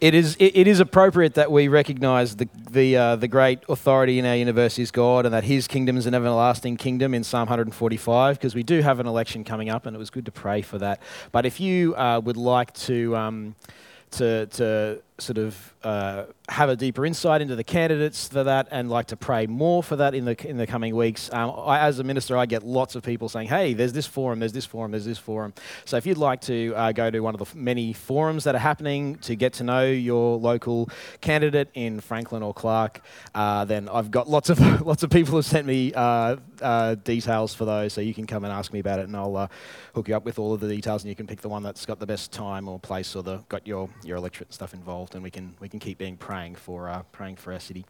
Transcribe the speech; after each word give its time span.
it 0.00 0.14
is, 0.14 0.36
it, 0.38 0.68
is 0.68 0.78
appropriate 0.78 1.34
that 1.34 1.50
we 1.50 1.66
recognize 1.66 2.36
the, 2.36 2.48
the, 2.70 2.96
uh, 2.96 3.16
the 3.16 3.26
great 3.26 3.60
authority 3.68 4.18
in 4.18 4.24
our 4.26 4.36
universe 4.36 4.78
is 4.78 4.90
God 4.90 5.24
and 5.24 5.34
that 5.34 5.44
his 5.44 5.66
kingdom 5.66 5.96
is 5.96 6.06
an 6.06 6.14
everlasting 6.14 6.76
kingdom 6.76 7.14
in 7.14 7.24
Psalm 7.24 7.48
145 7.48 8.36
because 8.36 8.54
we 8.54 8.62
do 8.62 8.80
have 8.80 9.00
an 9.00 9.06
election 9.06 9.42
coming 9.42 9.68
up 9.68 9.86
and 9.86 9.96
it 9.96 9.98
was 9.98 10.10
good 10.10 10.24
to 10.26 10.32
pray 10.32 10.62
for 10.62 10.78
that. 10.78 11.02
But 11.32 11.46
if 11.46 11.58
you 11.58 11.96
uh, 11.96 12.20
would 12.24 12.36
like 12.36 12.72
to, 12.74 13.16
um, 13.16 13.56
to, 14.12 14.46
to 14.46 15.02
sort 15.20 15.38
of 15.38 15.74
uh, 15.82 16.24
have 16.48 16.68
a 16.68 16.76
deeper 16.76 17.04
insight 17.04 17.40
into 17.40 17.56
the 17.56 17.64
candidates 17.64 18.28
for 18.28 18.44
that 18.44 18.68
and 18.70 18.88
like 18.88 19.06
to 19.06 19.16
pray 19.16 19.46
more 19.46 19.82
for 19.82 19.96
that 19.96 20.14
in 20.14 20.24
the 20.24 20.48
in 20.48 20.56
the 20.56 20.66
coming 20.66 20.94
weeks. 20.94 21.32
Um, 21.32 21.52
I, 21.56 21.80
as 21.80 21.98
a 21.98 22.04
minister, 22.04 22.36
I 22.36 22.46
get 22.46 22.62
lots 22.62 22.94
of 22.94 23.02
people 23.02 23.28
saying, 23.28 23.48
"Hey, 23.48 23.74
there's 23.74 23.92
this 23.92 24.06
forum, 24.06 24.38
there's 24.38 24.52
this 24.52 24.64
forum, 24.64 24.92
there's 24.92 25.04
this 25.04 25.18
forum." 25.18 25.52
So 25.84 25.96
if 25.96 26.06
you'd 26.06 26.18
like 26.18 26.40
to 26.42 26.72
uh, 26.74 26.92
go 26.92 27.10
to 27.10 27.20
one 27.20 27.34
of 27.34 27.40
the 27.40 27.56
many 27.56 27.92
forums 27.92 28.44
that 28.44 28.54
are 28.54 28.60
happening 28.60 29.16
to 29.16 29.34
get 29.34 29.52
to 29.54 29.64
know 29.64 29.86
your 29.86 30.38
local 30.38 30.88
candidate 31.20 31.68
in 31.74 32.00
Franklin 32.00 32.42
or 32.42 32.54
Clark, 32.54 33.00
uh, 33.34 33.64
then 33.64 33.88
I've 33.88 34.10
got 34.10 34.28
lots 34.28 34.50
of 34.50 34.58
lots 34.86 35.02
of 35.02 35.10
people 35.10 35.32
who 35.32 35.42
sent 35.42 35.66
me 35.66 35.92
uh, 35.94 36.36
uh, 36.62 36.94
details 36.96 37.54
for 37.54 37.64
those, 37.64 37.92
so 37.92 38.00
you 38.00 38.14
can 38.14 38.26
come 38.26 38.44
and 38.44 38.52
ask 38.52 38.72
me 38.72 38.78
about 38.78 39.00
it, 39.00 39.06
and 39.08 39.16
I'll 39.16 39.36
uh, 39.36 39.48
hook 39.94 40.08
you 40.08 40.16
up 40.16 40.24
with 40.24 40.38
all 40.38 40.54
of 40.54 40.60
the 40.60 40.68
details, 40.68 41.02
and 41.02 41.08
you 41.08 41.16
can 41.16 41.26
pick 41.26 41.40
the 41.40 41.48
one 41.48 41.62
that's 41.62 41.86
got 41.86 41.98
the 41.98 42.06
best 42.06 42.32
time 42.32 42.68
or 42.68 42.78
place 42.78 43.16
or 43.16 43.22
the 43.22 43.38
got 43.48 43.66
your 43.66 43.88
your 44.04 44.16
electorate 44.16 44.52
stuff 44.52 44.74
involved, 44.74 45.07
and 45.14 45.22
we 45.22 45.30
can 45.30 45.54
we 45.60 45.68
can 45.68 45.80
keep 45.80 45.98
being 45.98 46.16
praying 46.16 46.54
for 46.54 46.88
uh, 46.88 47.02
praying 47.12 47.36
for 47.36 47.52
our 47.52 47.60
city. 47.60 47.84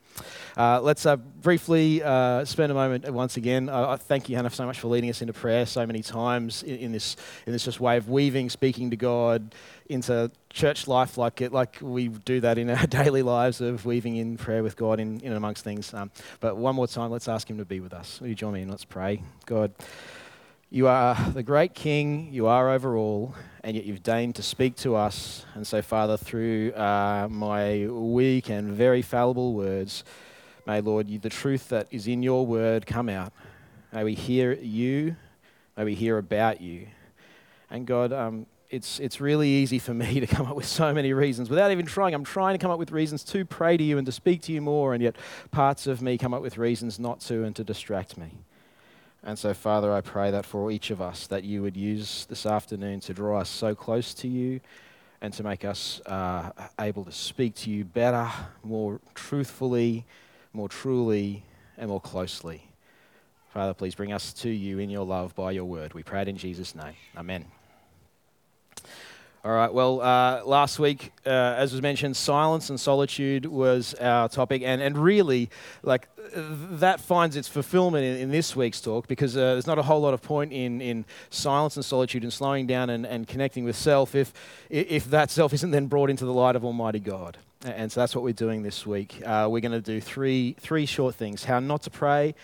Uh, 0.56 0.80
let's 0.80 1.06
uh, 1.06 1.16
briefly 1.16 2.02
uh, 2.02 2.44
spend 2.44 2.72
a 2.72 2.74
moment 2.74 3.08
once 3.10 3.36
again. 3.36 3.68
Uh, 3.68 3.96
thank 3.96 4.28
you, 4.28 4.36
Hannah, 4.36 4.50
so 4.50 4.66
much 4.66 4.80
for 4.80 4.88
leading 4.88 5.10
us 5.10 5.20
into 5.20 5.32
prayer 5.32 5.66
so 5.66 5.86
many 5.86 6.02
times 6.02 6.62
in, 6.62 6.76
in, 6.76 6.92
this 6.92 7.16
in 7.46 7.52
this 7.52 7.64
just 7.64 7.80
way 7.80 7.96
of 7.96 8.08
weaving, 8.08 8.50
speaking 8.50 8.90
to 8.90 8.96
God 8.96 9.54
into 9.88 10.30
church 10.50 10.86
life, 10.86 11.16
like 11.16 11.40
it, 11.40 11.52
like 11.52 11.78
we 11.80 12.08
do 12.08 12.40
that 12.40 12.58
in 12.58 12.70
our 12.70 12.86
daily 12.88 13.22
lives 13.22 13.60
of 13.60 13.84
weaving 13.84 14.16
in 14.16 14.36
prayer 14.36 14.62
with 14.62 14.76
God 14.76 15.00
in, 15.00 15.20
in 15.20 15.32
amongst 15.32 15.64
things. 15.64 15.92
Um, 15.94 16.10
but 16.40 16.56
one 16.56 16.74
more 16.74 16.86
time, 16.86 17.10
let's 17.10 17.28
ask 17.28 17.48
Him 17.48 17.58
to 17.58 17.64
be 17.64 17.80
with 17.80 17.94
us. 17.94 18.20
Will 18.20 18.28
you 18.28 18.34
join 18.34 18.54
me 18.54 18.62
and 18.62 18.70
let's 18.70 18.84
pray, 18.84 19.22
God. 19.46 19.72
You 20.70 20.86
are 20.86 21.16
the 21.32 21.42
great 21.42 21.72
King, 21.72 22.28
you 22.30 22.46
are 22.46 22.68
over 22.70 22.94
all, 22.94 23.34
and 23.64 23.74
yet 23.74 23.86
you've 23.86 24.02
deigned 24.02 24.34
to 24.34 24.42
speak 24.42 24.76
to 24.76 24.96
us. 24.96 25.46
And 25.54 25.66
so, 25.66 25.80
Father, 25.80 26.18
through 26.18 26.72
uh, 26.74 27.26
my 27.30 27.86
weak 27.86 28.50
and 28.50 28.74
very 28.74 29.00
fallible 29.00 29.54
words, 29.54 30.04
may, 30.66 30.82
Lord, 30.82 31.08
you, 31.08 31.18
the 31.18 31.30
truth 31.30 31.70
that 31.70 31.88
is 31.90 32.06
in 32.06 32.22
your 32.22 32.44
word 32.44 32.84
come 32.84 33.08
out. 33.08 33.32
May 33.94 34.04
we 34.04 34.12
hear 34.12 34.52
you, 34.52 35.16
may 35.74 35.84
we 35.84 35.94
hear 35.94 36.18
about 36.18 36.60
you. 36.60 36.88
And 37.70 37.86
God, 37.86 38.12
um, 38.12 38.44
it's, 38.68 39.00
it's 39.00 39.22
really 39.22 39.48
easy 39.48 39.78
for 39.78 39.94
me 39.94 40.20
to 40.20 40.26
come 40.26 40.44
up 40.44 40.54
with 40.54 40.66
so 40.66 40.92
many 40.92 41.14
reasons 41.14 41.48
without 41.48 41.70
even 41.70 41.86
trying. 41.86 42.12
I'm 42.12 42.24
trying 42.24 42.52
to 42.52 42.58
come 42.58 42.70
up 42.70 42.78
with 42.78 42.92
reasons 42.92 43.24
to 43.24 43.46
pray 43.46 43.78
to 43.78 43.82
you 43.82 43.96
and 43.96 44.04
to 44.04 44.12
speak 44.12 44.42
to 44.42 44.52
you 44.52 44.60
more, 44.60 44.92
and 44.92 45.02
yet 45.02 45.16
parts 45.50 45.86
of 45.86 46.02
me 46.02 46.18
come 46.18 46.34
up 46.34 46.42
with 46.42 46.58
reasons 46.58 46.98
not 46.98 47.20
to 47.20 47.44
and 47.44 47.56
to 47.56 47.64
distract 47.64 48.18
me. 48.18 48.34
And 49.24 49.38
so, 49.38 49.52
Father, 49.52 49.92
I 49.92 50.00
pray 50.00 50.30
that 50.30 50.46
for 50.46 50.70
each 50.70 50.90
of 50.90 51.00
us, 51.00 51.26
that 51.26 51.44
you 51.44 51.62
would 51.62 51.76
use 51.76 52.26
this 52.26 52.46
afternoon 52.46 53.00
to 53.00 53.14
draw 53.14 53.40
us 53.40 53.48
so 53.48 53.74
close 53.74 54.14
to 54.14 54.28
you 54.28 54.60
and 55.20 55.32
to 55.34 55.42
make 55.42 55.64
us 55.64 56.00
uh, 56.06 56.50
able 56.78 57.04
to 57.04 57.12
speak 57.12 57.54
to 57.56 57.70
you 57.70 57.84
better, 57.84 58.30
more 58.62 59.00
truthfully, 59.14 60.04
more 60.52 60.68
truly, 60.68 61.42
and 61.76 61.90
more 61.90 62.00
closely. 62.00 62.62
Father, 63.52 63.74
please 63.74 63.94
bring 63.94 64.12
us 64.12 64.32
to 64.34 64.50
you 64.50 64.78
in 64.78 64.90
your 64.90 65.04
love 65.04 65.34
by 65.34 65.50
your 65.50 65.64
word. 65.64 65.94
We 65.94 66.02
pray 66.02 66.22
it 66.22 66.28
in 66.28 66.36
Jesus' 66.36 66.74
name. 66.74 66.94
Amen. 67.16 67.57
All 69.44 69.52
right, 69.52 69.72
well, 69.72 70.00
uh, 70.00 70.42
last 70.44 70.80
week, 70.80 71.12
uh, 71.24 71.28
as 71.28 71.72
was 71.72 71.80
mentioned, 71.80 72.16
silence 72.16 72.70
and 72.70 72.80
solitude 72.80 73.46
was 73.46 73.94
our 73.94 74.28
topic, 74.28 74.62
and, 74.64 74.82
and 74.82 74.98
really, 74.98 75.48
like, 75.84 76.08
that 76.34 77.00
finds 77.00 77.36
its 77.36 77.46
fulfillment 77.46 78.04
in, 78.04 78.16
in 78.16 78.30
this 78.32 78.56
week's 78.56 78.80
talk 78.80 79.06
because 79.06 79.36
uh, 79.36 79.40
there's 79.52 79.66
not 79.66 79.78
a 79.78 79.82
whole 79.82 80.00
lot 80.00 80.12
of 80.12 80.22
point 80.22 80.52
in, 80.52 80.80
in 80.80 81.04
silence 81.30 81.76
and 81.76 81.84
solitude 81.84 82.24
and 82.24 82.32
slowing 82.32 82.66
down 82.66 82.90
and, 82.90 83.06
and 83.06 83.28
connecting 83.28 83.62
with 83.64 83.76
self 83.76 84.16
if, 84.16 84.32
if 84.70 85.08
that 85.10 85.30
self 85.30 85.52
isn't 85.52 85.70
then 85.70 85.86
brought 85.86 86.10
into 86.10 86.24
the 86.24 86.32
light 86.32 86.56
of 86.56 86.64
Almighty 86.64 86.98
God. 86.98 87.38
And 87.64 87.92
so 87.92 88.00
that's 88.00 88.16
what 88.16 88.24
we're 88.24 88.32
doing 88.32 88.64
this 88.64 88.84
week. 88.84 89.22
Uh, 89.24 89.46
we're 89.48 89.60
going 89.60 89.70
to 89.70 89.80
do 89.80 90.00
three, 90.00 90.56
three 90.58 90.84
short 90.84 91.14
things 91.14 91.44
how 91.44 91.60
not 91.60 91.82
to 91.82 91.90
pray, 91.90 92.34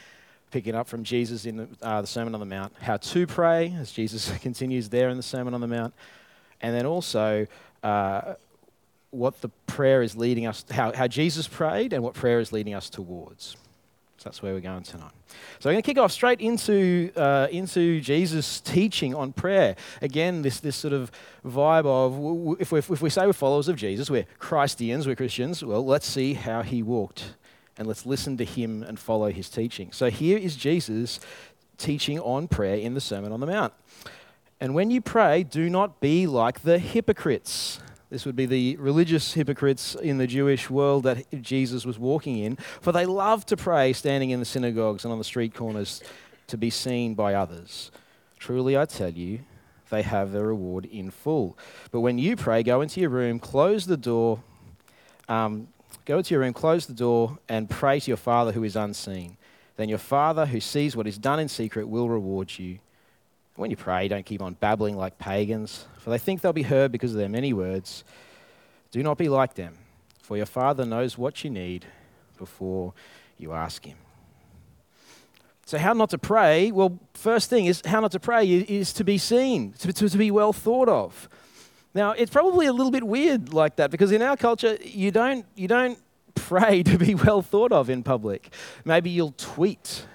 picking 0.53 0.77
up 0.77 0.87
from 0.87 1.03
Jesus 1.03 1.45
in 1.45 1.57
the, 1.57 1.69
uh, 1.83 2.01
the 2.01 2.07
Sermon 2.07 2.35
on 2.35 2.41
the 2.41 2.47
Mount, 2.47 2.73
how 2.81 2.99
to 2.99 3.27
pray, 3.27 3.77
as 3.81 3.91
Jesus 3.91 4.31
continues 4.41 4.89
there 4.91 5.09
in 5.09 5.17
the 5.17 5.25
Sermon 5.25 5.55
on 5.55 5.61
the 5.61 5.67
Mount 5.67 5.93
and 6.65 6.75
then 6.75 6.87
also 6.87 7.47
uh, 7.83 8.35
what 9.11 9.39
the 9.43 9.51
prayer 9.67 10.03
is 10.03 10.17
leading 10.17 10.47
us, 10.47 10.65
how, 10.71 10.95
how 10.95 11.07
Jesus 11.07 11.47
prayed, 11.47 11.93
and 11.93 12.03
what 12.03 12.15
prayer 12.15 12.41
is 12.41 12.53
leading 12.53 12.73
us 12.73 12.89
towards. 12.89 13.57
So 14.17 14.31
that's 14.31 14.43
where 14.43 14.55
we're 14.55 14.61
going 14.61 14.83
tonight. 14.83 15.13
So 15.59 15.69
we're 15.69 15.75
going 15.75 15.83
to 15.83 15.87
kick 15.87 15.99
off 15.99 16.11
straight 16.11 16.41
into, 16.41 17.13
uh, 17.17 17.49
into 17.51 18.01
Jesus' 18.01 18.61
teaching 18.61 19.15
on 19.15 19.35
prayer. 19.35 19.77
Again, 20.01 20.41
this, 20.41 20.61
this 20.61 20.75
sort 20.75 20.95
of 20.95 21.13
vibe 21.45 21.85
of 21.85 22.59
if, 22.63 22.73
we 22.73 22.79
if 22.79 23.03
we 23.03 23.11
say 23.11 23.27
we're 23.27 23.35
followers 23.35 23.69
of 23.69 23.77
Jesus, 23.77 24.09
we're 24.09 24.27
Christians, 24.39 25.07
we're 25.07 25.17
Christians, 25.17 25.63
well, 25.63 25.85
let's 25.85 26.07
see 26.07 26.33
how 26.33 26.63
he 26.63 26.83
walked 26.83 27.35
and 27.77 27.87
let's 27.87 28.07
listen 28.07 28.39
to 28.39 28.45
him 28.45 28.83
and 28.83 28.99
follow 28.99 29.31
his 29.31 29.51
teaching. 29.51 29.93
So 29.93 30.09
here 30.09 30.39
is 30.39 30.57
Jesus 30.57 31.21
teaching 31.77 32.19
on 32.21 32.49
prayer 32.49 32.77
in 32.77 32.95
the 32.95 33.03
Sermon 33.03 33.33
on 33.33 33.41
the 33.41 33.47
Mount. 33.47 33.75
And 34.65 34.75
when 34.75 34.91
you 34.91 35.03
pray, 35.03 35.43
do 35.43 35.69
not 35.69 36.01
be 36.01 36.27
like 36.27 36.63
the 36.63 36.79
hypocrites. 36.79 37.81
This 38.09 38.25
would 38.25 38.35
be 38.35 38.47
the 38.47 38.77
religious 38.77 39.35
hypocrites 39.35 39.95
in 39.95 40.17
the 40.17 40.27
Jewish 40.27 40.71
world 40.71 41.03
that 41.03 41.43
Jesus 41.43 41.85
was 41.85 41.99
walking 41.99 42.39
in, 42.39 42.57
for 42.81 42.91
they 42.91 43.05
love 43.05 43.45
to 43.45 43.59
pray 43.59 43.93
standing 43.93 44.31
in 44.31 44.41
the 44.41 44.47
synagogues 44.47 45.05
and 45.05 45.13
on 45.13 45.19
the 45.19 45.25
street 45.25 45.55
corners 45.55 46.03
to 46.47 46.57
be 46.57 46.71
seen 46.71 47.13
by 47.13 47.35
others. 47.35 47.91
Truly, 48.39 48.75
I 48.75 48.87
tell 48.87 49.11
you, 49.11 49.41
they 49.91 50.01
have 50.01 50.33
their 50.33 50.47
reward 50.47 50.87
in 50.87 51.11
full. 51.11 51.59
But 51.91 52.01
when 52.01 52.17
you 52.17 52.35
pray, 52.35 52.63
go 52.63 52.81
into 52.81 53.03
your 53.03 53.11
room, 53.11 53.41
close 53.41 53.85
the 53.85 53.99
door, 53.99 54.43
um, 55.29 55.69
go 56.07 56.17
into 56.17 56.33
your 56.33 56.41
room, 56.41 56.55
close 56.55 56.87
the 56.87 56.95
door, 56.95 57.39
and 57.51 57.69
pray 57.69 58.01
to 58.01 58.11
your 58.11 58.17
Father 58.17 58.53
who 58.53 58.65
is 58.65 58.77
unseen. 58.77 59.37
Then 59.77 59.91
your 59.91 59.99
Father 59.99 60.47
who 60.47 60.59
sees 60.59 60.97
what 60.97 61.07
is 61.07 61.19
done 61.19 61.39
in 61.39 61.49
secret 61.49 61.87
will 61.87 62.09
reward 62.09 62.59
you. 62.59 62.79
When 63.57 63.71
you 63.71 63.77
pray, 63.77 64.09
don't 64.09 64.27
keep 64.27 64.43
on 64.43 64.55
babbling 64.55 64.97
like 64.97 65.19
pagans, 65.19 65.87
for 65.99 66.11
they 66.11 66.19
think 66.19 66.41
they'll 66.41 66.53
be 66.53 66.63
heard 66.63 66.91
because 66.91 67.13
of 67.13 67.19
their 67.19 67.29
many 67.29 67.53
words. 67.53 68.03
Do 68.91 69.03
not 69.03 69.17
be 69.17 69.29
like 69.29 69.55
them, 69.55 69.79
for 70.23 70.37
your 70.37 70.47
Father 70.47 70.85
knows 70.85 71.17
what 71.17 71.45
you 71.45 71.51
need 71.51 71.87
before 72.37 72.95
you 73.39 73.53
ask 73.53 73.85
Him. 73.85 73.97
So, 75.67 75.79
how 75.79 75.93
not 75.93 76.11
to 76.11 76.19
pray? 76.19 76.73
Well, 76.73 76.99
first 77.15 77.49
thing 77.49 77.67
is 77.67 77.81
how 77.87 78.01
not 78.01 78.13
to 78.13 78.21
pray 78.21 78.47
is 78.47 78.93
to 78.95 79.05
be 79.05 79.19
seen, 79.19 79.73
to, 79.75 79.93
to, 79.93 80.09
to 80.09 80.19
be 80.19 80.31
well 80.31 80.53
thought 80.53 80.89
of. 80.89 81.29
Now, 81.95 82.11
it's 82.11 82.31
probably 82.31 82.67
a 82.67 82.73
little 82.73 82.91
bit 82.91 83.05
weird 83.05 83.55
like 83.55 83.77
that 83.77 83.91
because 83.91 84.11
in 84.11 84.21
our 84.21 84.37
culture, 84.37 84.77
you 84.83 85.13
don't, 85.13 85.47
you 85.55 85.69
don't 85.69 85.99
pray 86.35 86.83
to 86.83 86.99
be 86.99 87.15
well 87.15 87.41
thought 87.41 87.73
of 87.73 87.89
in 87.89 88.03
public. 88.03 88.53
Maybe 88.85 89.11
you'll 89.11 89.35
tweet 89.37 90.07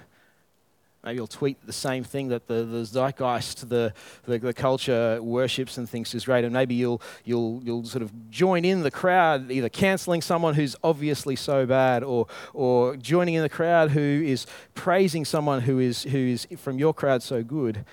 Maybe 1.02 1.16
you'll 1.16 1.26
tweet 1.26 1.64
the 1.66 1.72
same 1.72 2.04
thing 2.04 2.28
that 2.28 2.46
the, 2.46 2.62
the 2.64 2.84
zeitgeist, 2.84 3.70
the, 3.70 3.94
the, 4.24 4.38
the, 4.38 4.52
culture 4.52 5.18
worships 5.22 5.78
and 5.78 5.88
thinks 5.88 6.14
is 6.14 6.26
great, 6.26 6.44
and 6.44 6.52
maybe 6.52 6.74
you'll, 6.74 7.00
you'll, 7.24 7.62
you'll 7.64 7.86
sort 7.86 8.02
of 8.02 8.30
join 8.30 8.66
in 8.66 8.82
the 8.82 8.90
crowd, 8.90 9.50
either 9.50 9.70
cancelling 9.70 10.20
someone 10.20 10.54
who's 10.54 10.76
obviously 10.84 11.36
so 11.36 11.64
bad 11.64 12.02
or, 12.04 12.26
or 12.52 12.96
joining 12.96 13.32
in 13.32 13.42
the 13.42 13.48
crowd 13.48 13.92
who 13.92 14.00
is 14.00 14.46
praising 14.74 15.24
someone 15.24 15.62
who 15.62 15.78
is, 15.78 16.02
who 16.02 16.18
is 16.18 16.46
from 16.58 16.78
your 16.78 16.92
crowd 16.92 17.22
so 17.22 17.42
good. 17.42 17.86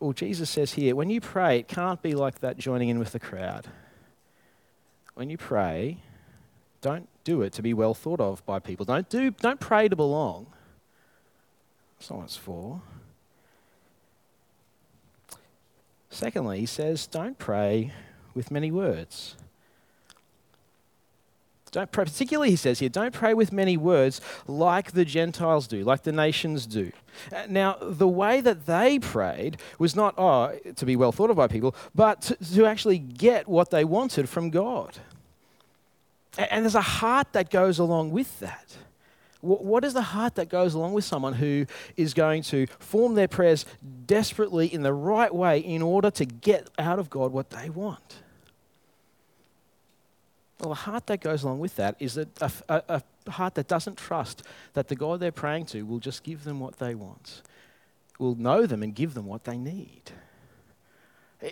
Well, 0.00 0.12
Jesus 0.12 0.50
says 0.50 0.72
here, 0.72 0.96
when 0.96 1.10
you 1.10 1.20
pray, 1.20 1.60
it 1.60 1.68
can't 1.68 2.02
be 2.02 2.14
like 2.14 2.40
that 2.40 2.58
joining 2.58 2.88
in 2.88 2.98
with 2.98 3.12
the 3.12 3.20
crowd. 3.20 3.68
When 5.14 5.30
you 5.30 5.38
pray, 5.38 5.98
don't 6.80 7.08
do 7.22 7.42
it 7.42 7.52
to 7.52 7.62
be 7.62 7.72
well 7.72 7.94
thought 7.94 8.18
of 8.18 8.44
by 8.44 8.58
people. 8.58 8.84
Don't, 8.84 9.08
do, 9.08 9.30
don't 9.30 9.60
pray 9.60 9.88
to 9.88 9.94
belong. 9.94 10.48
That's 12.04 12.10
not 12.10 12.18
what 12.18 12.24
it's 12.24 12.36
for. 12.36 12.82
Secondly, 16.10 16.60
he 16.60 16.66
says, 16.66 17.06
don't 17.06 17.38
pray 17.38 17.92
with 18.34 18.50
many 18.50 18.70
words. 18.70 19.36
Don't 21.72 21.90
pray, 21.90 22.04
particularly, 22.04 22.50
he 22.50 22.56
says 22.56 22.80
here, 22.80 22.90
don't 22.90 23.14
pray 23.14 23.32
with 23.32 23.52
many 23.52 23.78
words 23.78 24.20
like 24.46 24.92
the 24.92 25.06
Gentiles 25.06 25.66
do, 25.66 25.82
like 25.82 26.02
the 26.02 26.12
nations 26.12 26.66
do. 26.66 26.92
Uh, 27.34 27.46
now, 27.48 27.78
the 27.80 28.06
way 28.06 28.42
that 28.42 28.66
they 28.66 28.98
prayed 28.98 29.56
was 29.78 29.96
not, 29.96 30.14
oh, 30.18 30.54
to 30.76 30.84
be 30.84 30.96
well 30.96 31.10
thought 31.10 31.30
of 31.30 31.36
by 31.36 31.48
people, 31.48 31.74
but 31.94 32.20
to, 32.20 32.36
to 32.54 32.66
actually 32.66 32.98
get 32.98 33.48
what 33.48 33.70
they 33.70 33.82
wanted 33.82 34.28
from 34.28 34.50
God. 34.50 34.98
And 36.36 36.66
there's 36.66 36.74
a 36.74 36.82
heart 36.82 37.28
that 37.32 37.48
goes 37.48 37.78
along 37.78 38.10
with 38.10 38.40
that. 38.40 38.76
What 39.44 39.84
is 39.84 39.92
the 39.92 40.02
heart 40.02 40.36
that 40.36 40.48
goes 40.48 40.72
along 40.72 40.94
with 40.94 41.04
someone 41.04 41.34
who 41.34 41.66
is 41.96 42.14
going 42.14 42.42
to 42.44 42.66
form 42.78 43.14
their 43.14 43.28
prayers 43.28 43.66
desperately 44.06 44.72
in 44.72 44.82
the 44.82 44.92
right 44.92 45.34
way 45.34 45.58
in 45.58 45.82
order 45.82 46.10
to 46.12 46.24
get 46.24 46.70
out 46.78 46.98
of 46.98 47.10
God 47.10 47.30
what 47.30 47.50
they 47.50 47.68
want? 47.68 48.22
Well, 50.60 50.70
the 50.70 50.76
heart 50.76 51.08
that 51.08 51.20
goes 51.20 51.42
along 51.42 51.58
with 51.58 51.76
that 51.76 51.96
is 52.00 52.16
a, 52.16 52.26
a, 52.40 52.52
a, 52.68 53.02
a 53.26 53.30
heart 53.30 53.54
that 53.56 53.68
doesn't 53.68 53.98
trust 53.98 54.42
that 54.72 54.88
the 54.88 54.96
God 54.96 55.20
they're 55.20 55.30
praying 55.32 55.66
to 55.66 55.82
will 55.82 55.98
just 55.98 56.22
give 56.22 56.44
them 56.44 56.58
what 56.58 56.78
they 56.78 56.94
want, 56.94 57.42
will 58.18 58.36
know 58.36 58.64
them 58.64 58.82
and 58.82 58.94
give 58.94 59.12
them 59.12 59.26
what 59.26 59.44
they 59.44 59.58
need. 59.58 60.12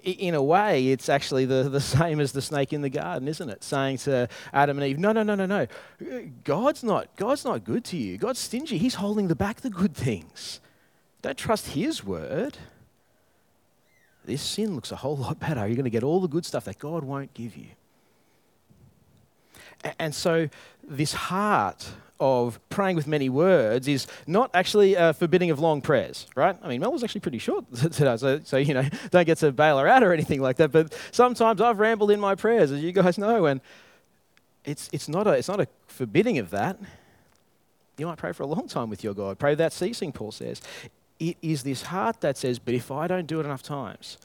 In 0.05 0.35
a 0.35 0.43
way, 0.43 0.89
it's 0.89 1.09
actually 1.09 1.45
the, 1.45 1.69
the 1.69 1.81
same 1.99 2.19
as 2.21 2.33
the 2.33 2.41
snake 2.41 2.73
in 2.73 2.81
the 2.81 2.89
garden, 2.89 3.29
isn't 3.29 3.51
it? 3.51 3.63
Saying 3.63 3.99
to 3.99 4.29
Adam 4.53 4.79
and 4.79 4.87
Eve, 4.87 4.99
No, 4.99 5.13
no, 5.13 5.23
no, 5.23 5.35
no, 5.35 5.47
no. 5.47 5.67
God's 6.45 6.83
not, 6.83 7.15
God's 7.17 7.45
not 7.45 7.65
good 7.65 7.85
to 7.87 7.97
you. 7.97 8.17
God's 8.17 8.41
stingy. 8.41 8.79
He's 8.79 8.95
holding 8.95 9.29
the 9.29 9.37
back 9.37 9.61
the 9.61 9.71
good 9.71 9.95
things. 9.95 10.61
Don't 11.21 11.37
trust 11.37 11.69
His 11.69 12.03
word. 12.03 12.59
This 14.25 14.43
sin 14.43 14.75
looks 14.75 14.93
a 14.93 14.97
whole 14.97 15.17
lot 15.19 15.39
better. 15.39 15.67
You're 15.67 15.77
going 15.77 15.85
to 15.85 15.91
get 15.91 16.03
all 16.03 16.21
the 16.21 16.29
good 16.29 16.47
stuff 16.47 16.65
that 16.65 16.79
God 16.79 17.05
won't 17.05 17.35
give 17.35 17.57
you. 17.57 17.69
And 19.99 20.15
so, 20.15 20.49
this 20.85 21.13
heart 21.13 21.91
of 22.23 22.61
praying 22.69 22.95
with 22.95 23.09
many 23.09 23.29
words 23.29 23.89
is 23.89 24.07
not 24.29 24.49
actually 24.55 24.95
a 24.95 25.13
forbidding 25.13 25.51
of 25.51 25.59
long 25.59 25.83
prayers, 25.83 26.29
right? 26.37 26.57
I 26.63 26.69
mean, 26.69 26.81
Mel 26.81 26.93
was 26.93 27.03
actually 27.03 27.21
pretty 27.21 27.39
short 27.39 27.65
today, 27.75 28.17
so, 28.17 28.41
so, 28.45 28.59
you 28.59 28.75
know, 28.75 28.89
don't 29.11 29.27
get 29.27 29.39
to 29.39 29.51
bail 29.51 29.79
her 29.79 29.89
out 29.89 30.05
or 30.05 30.13
anything 30.13 30.41
like 30.41 30.57
that. 30.57 30.71
But 30.71 30.97
sometimes 31.11 31.61
I've 31.61 31.81
rambled 31.81 32.13
in 32.13 32.21
my 32.21 32.37
prayers, 32.37 32.71
as 32.71 32.81
you 32.81 32.93
guys 32.93 33.19
know, 33.19 33.47
and 33.47 33.61
it's, 34.65 34.89
it's, 34.93 35.09
not, 35.09 35.27
a, 35.27 35.33
it's 35.33 35.49
not 35.49 35.61
a 35.61 35.67
forbidding 35.89 36.39
of 36.39 36.51
that. 36.51 36.79
You 37.99 38.07
might 38.07 38.19
pray 38.19 38.33
for 38.33 38.45
a 38.45 38.47
long 38.47 38.69
time 38.69 38.89
with 38.89 39.03
your 39.03 39.15
God. 39.15 39.41
Pray 39.41 39.51
without 39.51 39.73
ceasing, 39.73 40.13
Paul 40.13 40.31
says. 40.31 40.63
It 41.19 41.37
is 41.43 41.65
this 41.65 41.83
heart 41.83 42.21
that 42.21 42.39
says, 42.39 42.61
but 42.61 42.75
if 42.75 42.93
I 42.93 43.09
don't 43.09 43.27
do 43.27 43.41
it 43.41 43.47
enough 43.47 43.65
times, 43.65 44.17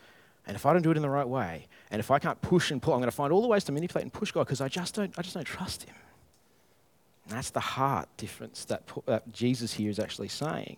and 0.46 0.56
if 0.56 0.68
I 0.68 0.74
don't 0.74 0.84
do 0.84 0.92
it 0.92 0.98
in 0.98 1.04
the 1.04 1.10
right 1.10 1.28
way, 1.28 1.68
and 1.90 2.00
if 2.00 2.12
I 2.12 2.20
can't 2.20 2.40
push 2.42 2.70
and 2.70 2.80
pull, 2.80 2.94
I'm 2.94 3.00
going 3.00 3.10
to 3.10 3.16
find 3.16 3.34
all 3.34 3.42
the 3.42 3.48
ways 3.48 3.64
to 3.66 3.72
manipulate 3.72 4.04
and 4.04 4.14
push 4.14 4.32
God 4.32 4.46
because 4.46 4.62
I 4.62 4.68
just 4.68 4.94
don't, 4.94 5.14
I 5.18 5.24
just 5.24 5.34
don't 5.34 5.46
trust 5.46 5.84
Him. 5.84 5.96
And 7.28 7.38
that's 7.38 7.50
the 7.50 7.60
heart 7.60 8.08
difference 8.16 8.64
that, 8.66 8.84
that 9.06 9.32
Jesus 9.34 9.74
here 9.74 9.90
is 9.90 10.00
actually 10.00 10.30
saying. 10.30 10.78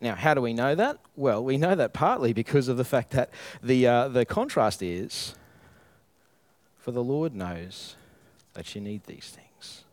Now, 0.00 0.14
how 0.14 0.34
do 0.34 0.42
we 0.42 0.52
know 0.52 0.74
that? 0.74 0.98
Well, 1.16 1.42
we 1.42 1.56
know 1.56 1.74
that 1.74 1.94
partly 1.94 2.34
because 2.34 2.68
of 2.68 2.76
the 2.76 2.84
fact 2.84 3.12
that 3.12 3.30
the, 3.62 3.86
uh, 3.86 4.08
the 4.08 4.26
contrast 4.26 4.82
is 4.82 5.34
for 6.76 6.90
the 6.92 7.02
Lord 7.02 7.34
knows 7.34 7.96
that 8.52 8.74
you 8.74 8.82
need 8.82 9.04
these 9.04 9.34
things. 9.34 9.84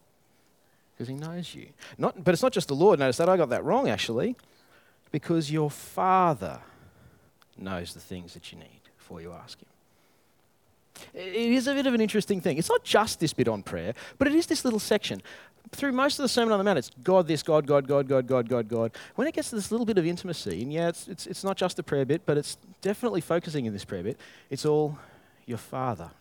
Because 0.93 1.07
he 1.07 1.15
knows 1.15 1.55
you. 1.55 1.67
Not, 1.97 2.21
but 2.21 2.33
it's 2.33 2.43
not 2.43 2.51
just 2.51 2.67
the 2.67 2.75
Lord. 2.75 2.99
Notice 2.99 3.17
that 3.17 3.29
I 3.29 3.37
got 3.37 3.49
that 3.49 3.63
wrong, 3.63 3.87
actually. 3.87 4.35
Because 5.13 5.49
your 5.49 5.71
Father 5.71 6.59
knows 7.57 7.93
the 7.93 8.01
things 8.01 8.33
that 8.33 8.51
you 8.51 8.57
need 8.57 8.81
before 8.97 9.21
you 9.21 9.31
ask 9.31 9.59
him. 9.59 9.69
It 11.13 11.35
is 11.35 11.67
a 11.67 11.73
bit 11.73 11.87
of 11.87 11.93
an 11.93 12.01
interesting 12.01 12.41
thing. 12.41 12.57
It's 12.57 12.69
not 12.69 12.83
just 12.83 13.19
this 13.19 13.33
bit 13.33 13.47
on 13.47 13.63
prayer, 13.63 13.93
but 14.17 14.27
it 14.27 14.35
is 14.35 14.45
this 14.45 14.63
little 14.63 14.79
section. 14.79 15.21
Through 15.71 15.93
most 15.93 16.19
of 16.19 16.23
the 16.23 16.29
Sermon 16.29 16.51
on 16.51 16.57
the 16.57 16.63
Mount, 16.63 16.77
it's 16.77 16.91
God 17.03 17.27
this, 17.27 17.43
God, 17.43 17.65
God, 17.65 17.87
God, 17.87 18.07
God, 18.07 18.27
God, 18.27 18.49
God, 18.49 18.67
God. 18.67 18.91
When 19.15 19.27
it 19.27 19.33
gets 19.33 19.49
to 19.51 19.55
this 19.55 19.71
little 19.71 19.85
bit 19.85 19.97
of 19.97 20.05
intimacy, 20.05 20.61
and 20.61 20.71
yeah, 20.71 20.89
it's, 20.89 21.07
it's, 21.07 21.27
it's 21.27 21.43
not 21.43 21.57
just 21.57 21.77
the 21.77 21.83
prayer 21.83 22.05
bit, 22.05 22.25
but 22.25 22.37
it's 22.37 22.57
definitely 22.81 23.21
focusing 23.21 23.65
in 23.65 23.73
this 23.73 23.85
prayer 23.85 24.03
bit, 24.03 24.19
it's 24.49 24.65
all 24.65 24.97
your 25.45 25.57
Father, 25.57 26.11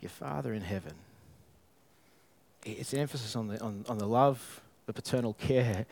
your 0.00 0.10
Father 0.10 0.52
in 0.52 0.62
heaven. 0.62 0.94
It's 2.64 2.92
an 2.92 2.98
emphasis 2.98 3.36
on 3.36 3.48
the, 3.48 3.60
on, 3.60 3.84
on 3.88 3.98
the 3.98 4.06
love, 4.06 4.60
the 4.86 4.92
paternal 4.92 5.34
care, 5.34 5.86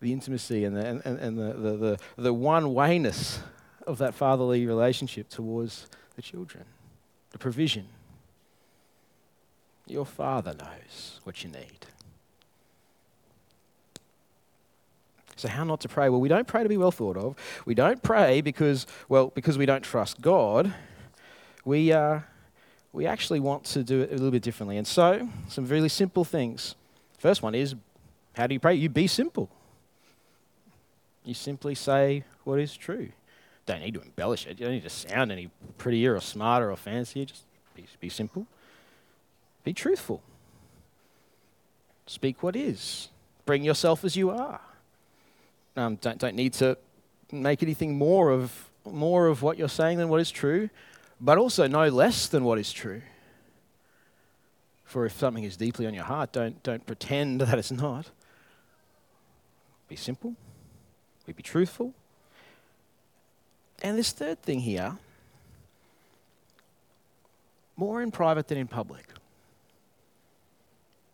the 0.00 0.12
intimacy, 0.12 0.64
and 0.64 0.76
the, 0.76 0.86
and, 0.86 1.02
and 1.04 1.38
the, 1.38 1.52
the, 1.54 1.76
the, 1.76 1.98
the 2.22 2.34
one 2.34 2.64
wayness 2.64 3.38
of 3.86 3.96
that 3.98 4.14
fatherly 4.14 4.66
relationship 4.66 5.30
towards 5.30 5.86
the 6.16 6.22
children 6.22 6.64
the 7.30 7.38
provision. 7.38 7.86
Your 9.86 10.06
Father 10.06 10.54
knows 10.54 11.20
what 11.24 11.42
you 11.42 11.50
need. 11.50 11.86
So, 15.36 15.48
how 15.48 15.64
not 15.64 15.80
to 15.80 15.88
pray? 15.88 16.08
Well, 16.08 16.20
we 16.20 16.28
don't 16.28 16.46
pray 16.46 16.62
to 16.62 16.68
be 16.68 16.76
well 16.76 16.90
thought 16.90 17.16
of. 17.16 17.34
We 17.64 17.74
don't 17.74 18.02
pray 18.02 18.40
because, 18.40 18.86
well, 19.08 19.28
because 19.34 19.56
we 19.56 19.64
don't 19.66 19.82
trust 19.82 20.20
God. 20.20 20.74
We, 21.64 21.92
uh, 21.92 22.20
we 22.92 23.06
actually 23.06 23.40
want 23.40 23.64
to 23.64 23.82
do 23.82 24.02
it 24.02 24.10
a 24.10 24.12
little 24.12 24.30
bit 24.30 24.42
differently. 24.42 24.76
And 24.76 24.86
so, 24.86 25.28
some 25.48 25.66
really 25.66 25.88
simple 25.88 26.24
things. 26.24 26.74
First 27.18 27.42
one 27.42 27.54
is 27.54 27.74
how 28.34 28.46
do 28.46 28.54
you 28.54 28.60
pray? 28.60 28.74
You 28.74 28.88
be 28.88 29.06
simple. 29.06 29.50
You 31.24 31.34
simply 31.34 31.74
say 31.74 32.24
what 32.44 32.60
is 32.60 32.76
true 32.76 33.10
don't 33.70 33.80
need 33.80 33.94
to 33.94 34.02
embellish 34.02 34.46
it. 34.46 34.58
You 34.58 34.66
don't 34.66 34.74
need 34.74 34.82
to 34.82 34.90
sound 34.90 35.30
any 35.30 35.50
prettier 35.78 36.16
or 36.16 36.20
smarter 36.20 36.70
or 36.70 36.76
fancier. 36.76 37.24
Just 37.24 37.44
be, 37.74 37.86
be 38.00 38.08
simple. 38.08 38.46
Be 39.64 39.72
truthful. 39.72 40.22
Speak 42.06 42.42
what 42.42 42.56
is. 42.56 43.08
Bring 43.46 43.62
yourself 43.62 44.04
as 44.04 44.16
you 44.16 44.30
are. 44.30 44.60
Um, 45.76 45.96
don't, 45.96 46.18
don't 46.18 46.34
need 46.34 46.54
to 46.54 46.76
make 47.30 47.62
anything 47.62 47.96
more 47.96 48.30
of, 48.30 48.70
more 48.84 49.28
of 49.28 49.42
what 49.42 49.56
you're 49.56 49.68
saying 49.68 49.98
than 49.98 50.08
what 50.08 50.20
is 50.20 50.30
true, 50.30 50.68
but 51.20 51.38
also 51.38 51.66
no 51.66 51.88
less 51.88 52.26
than 52.26 52.44
what 52.44 52.58
is 52.58 52.72
true. 52.72 53.02
For 54.84 55.06
if 55.06 55.16
something 55.16 55.44
is 55.44 55.56
deeply 55.56 55.86
on 55.86 55.94
your 55.94 56.04
heart, 56.04 56.32
don't, 56.32 56.60
don't 56.64 56.84
pretend 56.84 57.40
that 57.42 57.58
it's 57.58 57.70
not. 57.70 58.10
Be 59.88 59.96
simple. 59.96 60.34
Be 61.26 61.42
truthful. 61.44 61.94
And 63.82 63.98
this 63.98 64.12
third 64.12 64.42
thing 64.42 64.60
here 64.60 64.98
more 67.76 68.02
in 68.02 68.10
private 68.10 68.46
than 68.46 68.58
in 68.58 68.68
public. 68.68 69.06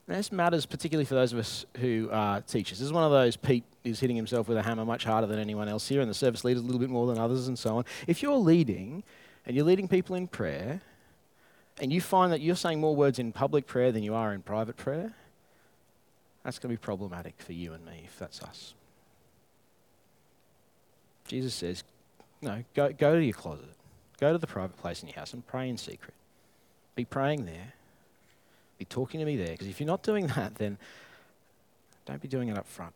This 0.09 0.31
matters 0.33 0.67
particularly 0.67 1.05
for 1.05 1.15
those 1.15 1.33
of 1.33 1.39
us 1.39 1.65
who 1.79 2.09
are 2.13 2.41
teachers. 2.41 2.79
This 2.79 2.87
is 2.87 2.93
one 2.93 3.05
of 3.05 3.11
those 3.11 3.37
Pete 3.37 3.65
is 3.85 4.01
hitting 4.01 4.17
himself 4.17 4.49
with 4.49 4.57
a 4.57 4.63
hammer 4.63 4.85
much 4.85 5.05
harder 5.05 5.27
than 5.27 5.39
anyone 5.39 5.69
else 5.69 5.89
here, 5.89 6.01
and 6.01 6.11
the 6.11 6.15
service 6.15 6.45
leaders 6.45 6.63
a 6.63 6.67
little 6.67 6.81
bit 6.81 6.91
more 6.91 7.07
than 7.07 7.19
others, 7.19 7.49
and 7.49 7.59
so 7.59 7.79
on. 7.79 7.85
If 8.07 8.23
you're 8.23 8.37
leading 8.37 9.05
and 9.47 9.55
you're 9.57 9.65
leading 9.65 9.89
people 9.89 10.17
in 10.17 10.27
prayer, 10.27 10.81
and 11.81 11.93
you 11.93 12.01
find 12.01 12.33
that 12.33 12.41
you're 12.41 12.57
saying 12.57 12.81
more 12.81 12.97
words 12.97 13.19
in 13.19 13.33
public 13.33 13.67
prayer 13.67 13.93
than 13.93 14.03
you 14.03 14.15
are 14.15 14.33
in 14.33 14.43
private 14.43 14.77
prayer, 14.77 15.13
that's 16.43 16.59
going 16.59 16.75
to 16.75 16.81
be 16.81 16.85
problematic 16.85 17.35
for 17.39 17.53
you 17.53 17.73
and 17.73 17.85
me 17.85 18.03
if 18.05 18.19
that's 18.19 18.43
us. 18.43 18.75
Jesus 21.27 21.55
says, 21.55 21.85
no, 22.43 22.65
go, 22.75 22.93
go 22.93 23.15
to 23.17 23.25
your 23.25 23.35
closet. 23.35 23.67
Go 24.21 24.33
to 24.33 24.39
the 24.39 24.47
private 24.47 24.77
place 24.77 25.03
in 25.03 25.09
your 25.09 25.17
house 25.17 25.33
and 25.33 25.47
pray 25.47 25.69
in 25.69 25.77
secret. 25.77 26.15
Be 26.95 27.05
praying 27.05 27.45
there. 27.45 27.75
Be 28.79 28.85
talking 28.85 29.21
to 29.21 29.27
me 29.27 29.37
there. 29.37 29.53
Because 29.53 29.69
if 29.69 29.81
you're 29.81 29.87
not 29.87 30.03
doing 30.03 30.27
that, 30.37 30.57
then 30.57 30.79
don't 32.05 32.21
be 32.21 32.29
doing 32.29 32.49
it 32.49 32.57
up 32.57 32.67
front. 32.67 32.95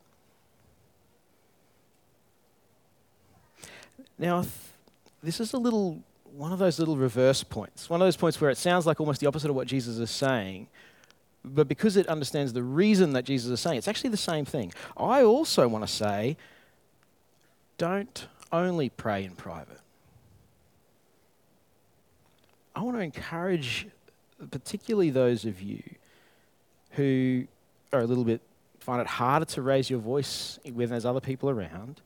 Now, 4.19 4.45
this 5.23 5.41
is 5.41 5.53
a 5.53 5.59
little 5.59 6.03
one 6.37 6.53
of 6.53 6.59
those 6.59 6.79
little 6.79 6.97
reverse 6.97 7.43
points. 7.43 7.91
One 7.91 8.01
of 8.01 8.07
those 8.07 8.17
points 8.17 8.41
where 8.41 8.51
it 8.51 8.59
sounds 8.59 8.87
like 8.87 9.01
almost 9.01 9.21
the 9.21 9.27
opposite 9.27 9.51
of 9.51 9.57
what 9.57 9.67
Jesus 9.67 9.99
is 9.99 10.11
saying, 10.11 10.69
but 11.45 11.69
because 11.69 11.97
it 11.97 12.07
understands 12.07 12.53
the 12.53 12.63
reason 12.63 13.15
that 13.15 13.25
Jesus 13.25 13.51
is 13.51 13.61
saying, 13.61 13.79
it's 13.79 13.89
actually 13.89 14.11
the 14.11 14.17
same 14.17 14.45
thing. 14.45 14.73
I 14.97 15.23
also 15.23 15.67
want 15.67 15.87
to 15.87 15.93
say, 15.93 16.37
don't 17.79 18.27
only 18.53 18.89
pray 18.89 19.25
in 19.25 19.33
private. 19.33 19.79
I 22.75 22.83
want 22.83 22.97
to 22.97 23.03
encourage, 23.03 23.89
particularly 24.51 25.11
those 25.11 25.45
of 25.45 25.61
you 25.61 25.83
who 26.93 27.47
are 27.93 28.01
a 28.01 28.07
little 28.07 28.25
bit 28.25 28.41
find 28.81 29.01
it 29.01 29.07
harder 29.07 29.45
to 29.45 29.63
raise 29.63 29.91
your 29.91 29.99
voice 29.99 30.59
when 30.73 30.89
there's 30.89 31.05
other 31.05 31.21
people 31.21 31.51
around, 31.51 32.01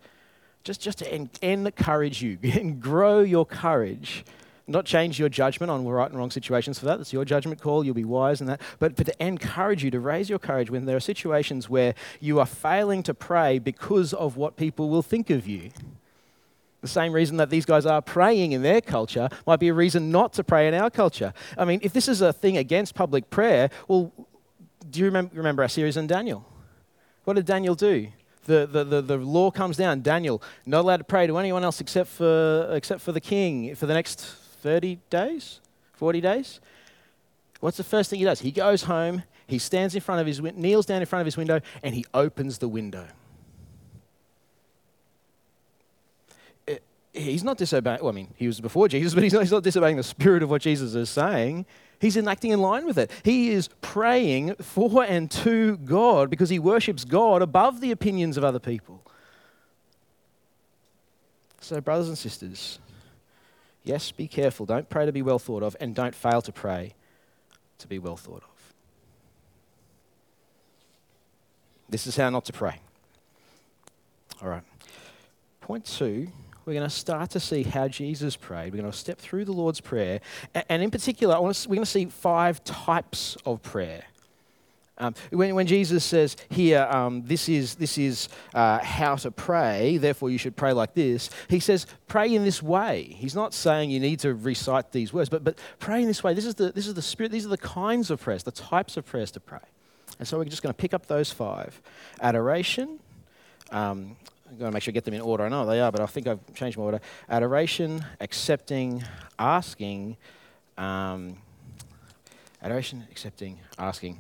just, 0.65 0.81
just 0.81 0.99
to 0.99 1.13
en- 1.13 1.31
encourage 1.41 2.21
you 2.23 2.39
and 2.43 2.81
grow 2.81 3.21
your 3.21 3.47
courage. 3.47 4.25
Not 4.67 4.87
change 4.87 5.19
your 5.21 5.29
judgment 5.29 5.71
on 5.71 5.87
right 5.87 6.09
and 6.09 6.19
wrong 6.19 6.31
situations 6.31 6.79
for 6.79 6.87
that. 6.87 6.97
That's 6.97 7.13
your 7.13 7.27
judgment 7.27 7.61
call. 7.61 7.85
You'll 7.85 7.95
be 7.95 8.05
wise 8.05 8.41
in 8.41 8.47
that. 8.47 8.63
But, 8.79 8.97
but 8.97 9.07
to 9.07 9.23
encourage 9.23 9.85
you 9.85 9.91
to 9.91 10.01
raise 10.01 10.31
your 10.31 10.39
courage 10.39 10.71
when 10.71 10.87
there 10.87 10.97
are 10.97 11.01
situations 11.01 11.69
where 11.69 11.95
you 12.19 12.41
are 12.41 12.47
failing 12.47 13.03
to 13.03 13.13
pray 13.13 13.59
because 13.59 14.15
of 14.15 14.39
what 14.39 14.57
people 14.57 14.89
will 14.89 15.03
think 15.03 15.29
of 15.29 15.47
you. 15.47 15.71
The 16.85 16.89
same 16.89 17.15
reason 17.15 17.39
that 17.39 17.49
these 17.49 17.65
guys 17.65 17.87
are 17.87 18.03
praying 18.03 18.53
in 18.53 18.61
their 18.61 18.83
culture 18.83 19.31
might 19.47 19.59
be 19.59 19.69
a 19.69 19.73
reason 19.73 20.11
not 20.11 20.35
to 20.35 20.45
pray 20.45 20.69
in 20.69 20.75
our 20.75 20.91
culture. 20.91 21.33
I 21.57 21.65
mean, 21.65 21.81
if 21.83 21.95
this 21.95 22.09
is 22.09 22.21
a 22.21 22.31
thing 22.31 22.59
against 22.59 22.95
public 22.95 23.31
prayer, 23.31 23.71
well, 23.89 24.13
do 24.91 25.01
you 25.01 25.07
remember, 25.07 25.35
remember 25.35 25.63
our 25.63 25.69
series 25.71 25.97
on 25.97 26.07
Daniel? 26.07 26.47
What 27.25 27.37
did 27.37 27.47
Daniel 27.47 27.75
do? 27.75 28.09
The, 28.45 28.69
the, 28.71 28.85
the, 28.85 29.01
the, 29.01 29.17
law 29.17 29.51
comes 29.51 29.79
down. 29.79 30.03
Daniel, 30.03 30.43
not 30.67 30.81
allowed 30.81 30.99
to 30.99 31.05
pray 31.05 31.27
to 31.27 31.39
anyone 31.39 31.65
else 31.65 31.81
except 31.81 32.11
for, 32.11 32.69
except 32.73 33.01
for 33.01 33.13
the 33.13 33.21
king 33.21 33.75
for 33.75 33.87
the 33.87 33.95
next 33.95 34.21
30 34.21 34.99
days, 35.09 35.61
40 35.95 36.21
days. 36.21 36.61
What's 37.61 37.79
the 37.79 37.83
first 37.85 38.11
thing 38.11 38.19
he 38.19 38.27
does? 38.27 38.41
He 38.41 38.53
goes 38.53 38.83
home, 38.83 39.23
he 39.47 39.59
stands 39.59 39.95
in 39.95 40.03
front 40.03 40.21
of 40.21 40.27
his, 40.27 40.43
kneels 40.43 40.85
down 40.85 41.01
in 41.01 41.07
front 41.07 41.23
of 41.23 41.27
his 41.27 41.39
window, 41.39 41.63
and 41.83 41.95
he 41.95 42.05
opens 42.13 42.59
the 42.59 42.69
window. 42.69 43.07
He's 47.15 47.45
not 47.45 47.57
disobeying, 47.57 48.01
well, 48.01 48.11
I 48.11 48.15
mean, 48.15 48.35
he 48.37 48.47
was 48.47 48.61
before 48.61 48.89
Jesus, 48.89 49.15
but 49.15 49.23
he's 49.23 49.33
not, 49.33 49.41
he's 49.41 49.53
not 49.53 49.63
disobeying 49.63 49.97
the 49.97 50.03
spirit 50.03 50.43
of 50.43 50.51
what 50.51 50.61
Jesus 50.61 50.95
is 50.95 51.09
saying. 51.09 51.65
He's 52.01 52.17
enacting 52.17 52.51
in 52.51 52.61
line 52.61 52.85
with 52.85 52.99
it. 52.99 53.11
He 53.23 53.51
is 53.51 53.69
praying 53.81 54.57
for 54.57 55.05
and 55.05 55.31
to 55.31 55.79
God 55.79 56.29
because 56.29 56.51
he 56.51 56.59
worships 56.59 57.05
God 57.05 57.41
above 57.41 57.81
the 57.81 57.93
opinions 57.93 58.37
of 58.37 58.45
other 58.45 58.59
people. 58.59 59.01
So, 61.61 61.81
brothers 61.81 62.09
and 62.09 62.19
sisters, 62.19 62.79
yes, 63.85 64.11
be 64.11 64.29
careful. 64.29 64.67
Don't 64.67 64.91
pray 64.91 65.07
to 65.07 65.13
be 65.13 65.23
well 65.23 65.39
thought 65.39 65.63
of, 65.63 65.77
and 65.81 65.95
don't 65.95 66.15
fail 66.15 66.43
to 66.43 66.53
pray 66.53 66.95
to 67.79 67.89
be 67.89 67.99
well 67.99 68.17
thought 68.17 68.43
of. 68.43 68.75
This 71.89 72.07
is 72.07 72.17
how 72.17 72.29
not 72.29 72.45
to 72.47 72.53
pray. 72.53 72.81
All 74.43 74.49
right. 74.49 74.63
Point 75.61 75.87
two 75.87 76.29
we're 76.67 76.75
going 76.75 76.89
to 76.89 76.95
start 76.95 77.31
to 77.31 77.41
see 77.41 77.63
how 77.63 77.89
Jesus 77.89 78.37
prayed. 78.37 78.73
We're 78.73 78.81
going 78.81 78.93
to 78.93 78.97
step 78.97 79.19
through 79.19 79.45
the 79.45 79.53
Lord's 79.53 79.81
Prayer. 79.81 80.21
And 80.69 80.83
in 80.83 80.91
particular, 80.91 81.35
we're 81.41 81.53
going 81.53 81.81
to 81.81 81.87
see 81.87 82.07
five 82.07 82.63
types 82.65 83.37
of 83.45 83.63
prayer. 83.63 84.05
Um, 84.97 85.15
when, 85.31 85.55
when, 85.57 85.67
Jesus 85.67 86.05
says 86.05 86.37
here, 86.51 86.87
um, 86.89 87.23
this 87.27 87.49
is, 87.49 87.75
this 87.75 87.99
is 87.99 88.29
uh, 88.55 88.79
how 88.79 89.17
to 89.17 89.33
pray, 89.33 89.97
therefore 89.97 90.31
you 90.31 90.39
should 90.39 90.55
pray 90.55 90.73
like 90.73 90.95
this, 90.95 91.31
he 91.49 91.59
says, 91.59 91.87
pray 92.07 92.33
in 92.33 92.45
this 92.45 92.63
way. 92.63 93.03
He's 93.19 93.35
not 93.35 93.53
saying 93.53 93.91
you 93.91 93.99
need 93.99 94.21
to 94.21 94.35
recite 94.35 94.93
these 94.93 95.13
words, 95.13 95.29
but, 95.29 95.43
but 95.43 95.59
pray 95.81 96.03
in 96.03 96.07
this 96.07 96.23
way. 96.23 96.33
This 96.33 96.47
is, 96.47 96.55
the, 96.55 96.71
this 96.71 96.87
is 96.87 96.95
the 96.95 97.03
spirit, 97.03 97.33
these 97.33 97.45
are 97.45 97.49
the 97.49 97.59
kinds 97.59 98.09
of 98.11 98.21
prayers, 98.21 98.45
the 98.45 98.53
types 98.53 98.97
of 98.97 99.05
prayers 99.05 99.33
to 99.33 99.41
pray. 99.41 99.59
And 100.21 100.29
so 100.29 100.39
we're 100.39 100.45
just 100.45 100.63
going 100.63 100.73
to 100.73 100.81
pick 100.81 100.95
up 100.95 101.07
those 101.07 101.33
five 101.33 101.83
adoration, 102.21 103.01
um, 103.73 104.17
I'm 104.49 104.59
going 104.59 104.71
to 104.71 104.75
make 104.75 104.83
sure 104.83 104.93
I 104.93 104.95
get 104.95 105.05
them 105.05 105.15
in 105.15 105.21
order. 105.21 105.45
I 105.45 105.49
know 105.49 105.65
they 105.67 105.81
are, 105.81 105.91
but 105.91 106.01
I 106.01 106.07
think 106.07 106.27
I've 106.27 106.55
changed 106.55 106.77
my 106.77 106.85
order. 106.85 107.01
Adoration, 107.29 108.05
accepting, 108.21 109.03
asking, 109.39 110.17
um, 110.77 111.37
adoration, 112.63 113.07
accepting, 113.11 113.59
asking, 113.79 114.19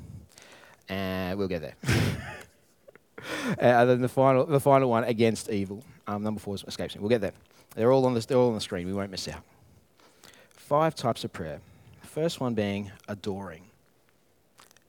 and 0.88 1.38
we'll 1.38 1.48
get 1.48 1.60
there. 1.60 1.74
and 3.58 3.88
then 3.90 4.00
the 4.00 4.08
final, 4.08 4.46
the 4.46 4.60
final 4.60 4.88
one, 4.88 5.04
against 5.04 5.50
evil. 5.50 5.84
Um, 6.06 6.22
number 6.22 6.40
four 6.40 6.54
is 6.54 6.64
escapes 6.66 6.94
me. 6.94 7.00
We'll 7.00 7.10
get 7.10 7.20
there. 7.20 7.32
They're 7.74 7.92
all 7.92 8.06
on 8.06 8.14
the, 8.14 8.20
they're 8.20 8.38
all 8.38 8.48
on 8.48 8.54
the 8.54 8.60
screen. 8.60 8.86
We 8.86 8.92
won't 8.92 9.10
miss 9.10 9.28
out. 9.28 9.42
Five 10.50 10.94
types 10.94 11.24
of 11.24 11.32
prayer. 11.32 11.60
First 12.02 12.40
one 12.40 12.54
being 12.54 12.90
adoring 13.08 13.62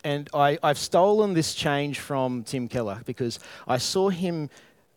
and 0.06 0.30
I, 0.36 0.60
have 0.62 0.78
stolen 0.78 1.34
this 1.34 1.56
change 1.56 2.00
from 2.00 2.44
Tim 2.44 2.68
Keller 2.68 3.02
because 3.06 3.40
I 3.68 3.80
saw 3.80 4.10
him 4.10 4.52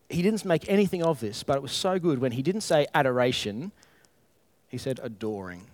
he 0.08 0.22
didn't 0.22 0.44
make 0.44 0.68
anything 0.68 1.02
of 1.02 1.20
this, 1.20 1.42
but 1.42 1.56
it 1.56 1.62
was 1.62 1.72
so 1.72 1.98
good 1.98 2.18
when 2.18 2.32
he 2.32 2.42
didn't 2.42 2.62
say 2.62 2.86
adoration, 2.94 3.72
he 4.68 4.78
said 4.78 5.00
adoring. 5.02 5.66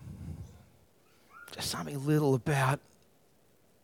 Just 1.53 1.71
something 1.71 2.05
little 2.05 2.35
about, 2.35 2.81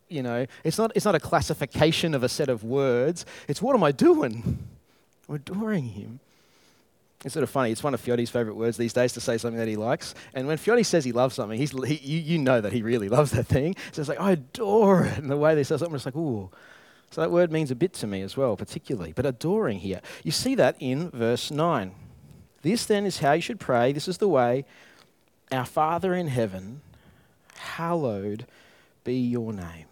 you 0.09 0.23
know, 0.23 0.47
it's 0.64 0.76
not, 0.76 0.90
it's 0.97 1.04
not 1.04 1.14
a 1.14 1.21
classification 1.21 2.14
of 2.14 2.23
a 2.25 2.28
set 2.28 2.49
of 2.49 2.64
words. 2.64 3.25
It's 3.47 3.62
what 3.62 3.76
am 3.76 3.85
I 3.85 3.92
doing? 3.92 4.59
I'm 5.28 5.35
adoring 5.37 5.85
him. 5.85 6.19
It's 7.25 7.35
sort 7.35 7.45
of 7.45 7.50
funny. 7.50 7.71
It's 7.71 7.83
one 7.83 7.92
of 7.92 8.02
Fioti's 8.02 8.30
favourite 8.30 8.57
words 8.57 8.76
these 8.76 8.95
days 8.95 9.12
to 9.12 9.21
say 9.21 9.37
something 9.37 9.59
that 9.59 9.69
he 9.69 9.76
likes. 9.76 10.14
And 10.35 10.47
when 10.49 10.57
Fioti 10.57 10.85
says 10.85 11.04
he 11.04 11.12
loves 11.12 11.35
something, 11.35 11.59
he's, 11.59 11.71
he, 11.87 11.97
you, 11.97 12.19
you 12.19 12.38
know 12.38 12.61
that 12.62 12.73
he 12.73 12.83
really 12.83 13.11
loves 13.11 13.30
that 13.33 13.47
thing. 13.47 13.76
So 13.92 14.00
it's 14.00 14.09
like, 14.09 14.21
I 14.21 14.33
adore 14.33 15.04
it. 15.04 15.19
And 15.19 15.30
the 15.30 15.37
way 15.37 15.54
they 15.54 15.62
say 15.62 15.76
something, 15.76 15.95
it's 15.95 16.07
like, 16.07 16.16
ooh, 16.16 16.50
so 17.11 17.21
that 17.21 17.31
word 17.31 17.50
means 17.50 17.71
a 17.71 17.75
bit 17.75 17.93
to 17.95 18.07
me 18.07 18.23
as 18.23 18.37
well, 18.37 18.57
particularly. 18.57 19.12
But 19.12 19.26
adoring 19.26 19.81
here. 19.81 20.00
You 20.23 20.31
see 20.31 20.55
that 20.55 20.76
in 20.79 21.11
verse 21.11 21.50
9. 21.50 21.93
This 22.62 22.87
then 22.87 23.05
is 23.05 23.19
how 23.19 23.33
you 23.33 23.43
should 23.43 23.61
pray. 23.61 23.93
This 23.93 24.09
is 24.09 24.19
the 24.19 24.29
way. 24.29 24.64
Our 25.50 25.64
Father 25.64 26.14
in 26.14 26.29
heaven, 26.29 26.83
hallowed 27.57 28.47
be 29.02 29.17
your 29.17 29.52
name 29.52 29.89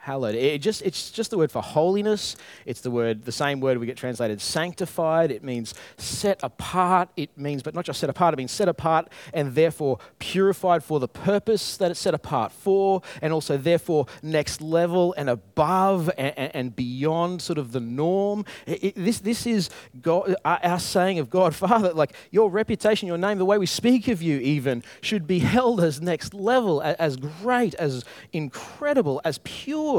hallowed. 0.00 0.34
It 0.34 0.62
just, 0.62 0.80
it's 0.80 1.10
just 1.10 1.30
the 1.30 1.36
word 1.36 1.52
for 1.52 1.60
holiness. 1.62 2.34
It's 2.64 2.80
the 2.80 2.90
word, 2.90 3.26
the 3.26 3.32
same 3.32 3.60
word 3.60 3.76
we 3.76 3.84
get 3.84 3.98
translated 3.98 4.40
sanctified. 4.40 5.30
It 5.30 5.44
means 5.44 5.74
set 5.98 6.40
apart. 6.42 7.10
It 7.18 7.36
means, 7.36 7.62
but 7.62 7.74
not 7.74 7.84
just 7.84 8.00
set 8.00 8.08
apart, 8.08 8.32
it 8.32 8.38
means 8.38 8.50
set 8.50 8.66
apart 8.66 9.08
and 9.34 9.54
therefore 9.54 9.98
purified 10.18 10.82
for 10.82 11.00
the 11.00 11.08
purpose 11.08 11.76
that 11.76 11.90
it's 11.90 12.00
set 12.00 12.14
apart 12.14 12.50
for, 12.50 13.02
and 13.20 13.32
also 13.32 13.58
therefore 13.58 14.06
next 14.22 14.62
level 14.62 15.14
and 15.18 15.28
above 15.28 16.10
and, 16.16 16.34
and 16.54 16.76
beyond 16.76 17.42
sort 17.42 17.58
of 17.58 17.72
the 17.72 17.80
norm. 17.80 18.46
It, 18.66 18.84
it, 18.84 18.94
this, 18.96 19.18
this 19.20 19.46
is 19.46 19.68
God, 20.00 20.34
uh, 20.46 20.58
our 20.62 20.80
saying 20.80 21.18
of 21.18 21.28
God, 21.28 21.54
Father, 21.70 21.92
like 21.92 22.14
your 22.30 22.50
reputation, 22.50 23.06
your 23.06 23.18
name, 23.18 23.36
the 23.36 23.44
way 23.44 23.58
we 23.58 23.66
speak 23.66 24.08
of 24.08 24.22
you 24.22 24.38
even 24.38 24.82
should 25.02 25.26
be 25.26 25.40
held 25.40 25.78
as 25.82 26.00
next 26.00 26.32
level, 26.32 26.80
as 26.82 27.18
great, 27.18 27.74
as 27.74 28.02
incredible, 28.32 29.20
as 29.24 29.38
pure 29.44 29.89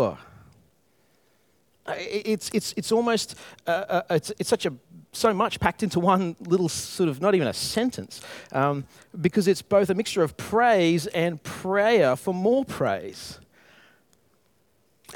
Uh, 1.85 1.93
it's, 1.97 2.49
it's, 2.53 2.73
it's 2.77 2.91
almost, 2.91 3.35
uh, 3.67 3.71
uh, 3.71 4.01
it's, 4.11 4.31
it's 4.39 4.49
such 4.49 4.65
a, 4.65 4.73
so 5.13 5.33
much 5.33 5.59
packed 5.59 5.83
into 5.83 5.99
one 5.99 6.35
little 6.39 6.69
sort 6.69 7.09
of, 7.09 7.21
not 7.21 7.35
even 7.35 7.47
a 7.47 7.53
sentence, 7.53 8.21
um, 8.51 8.85
because 9.19 9.47
it's 9.47 9.61
both 9.61 9.89
a 9.89 9.93
mixture 9.93 10.23
of 10.23 10.37
praise 10.37 11.07
and 11.07 11.41
prayer 11.43 12.15
for 12.15 12.33
more 12.33 12.63
praise. 12.63 13.39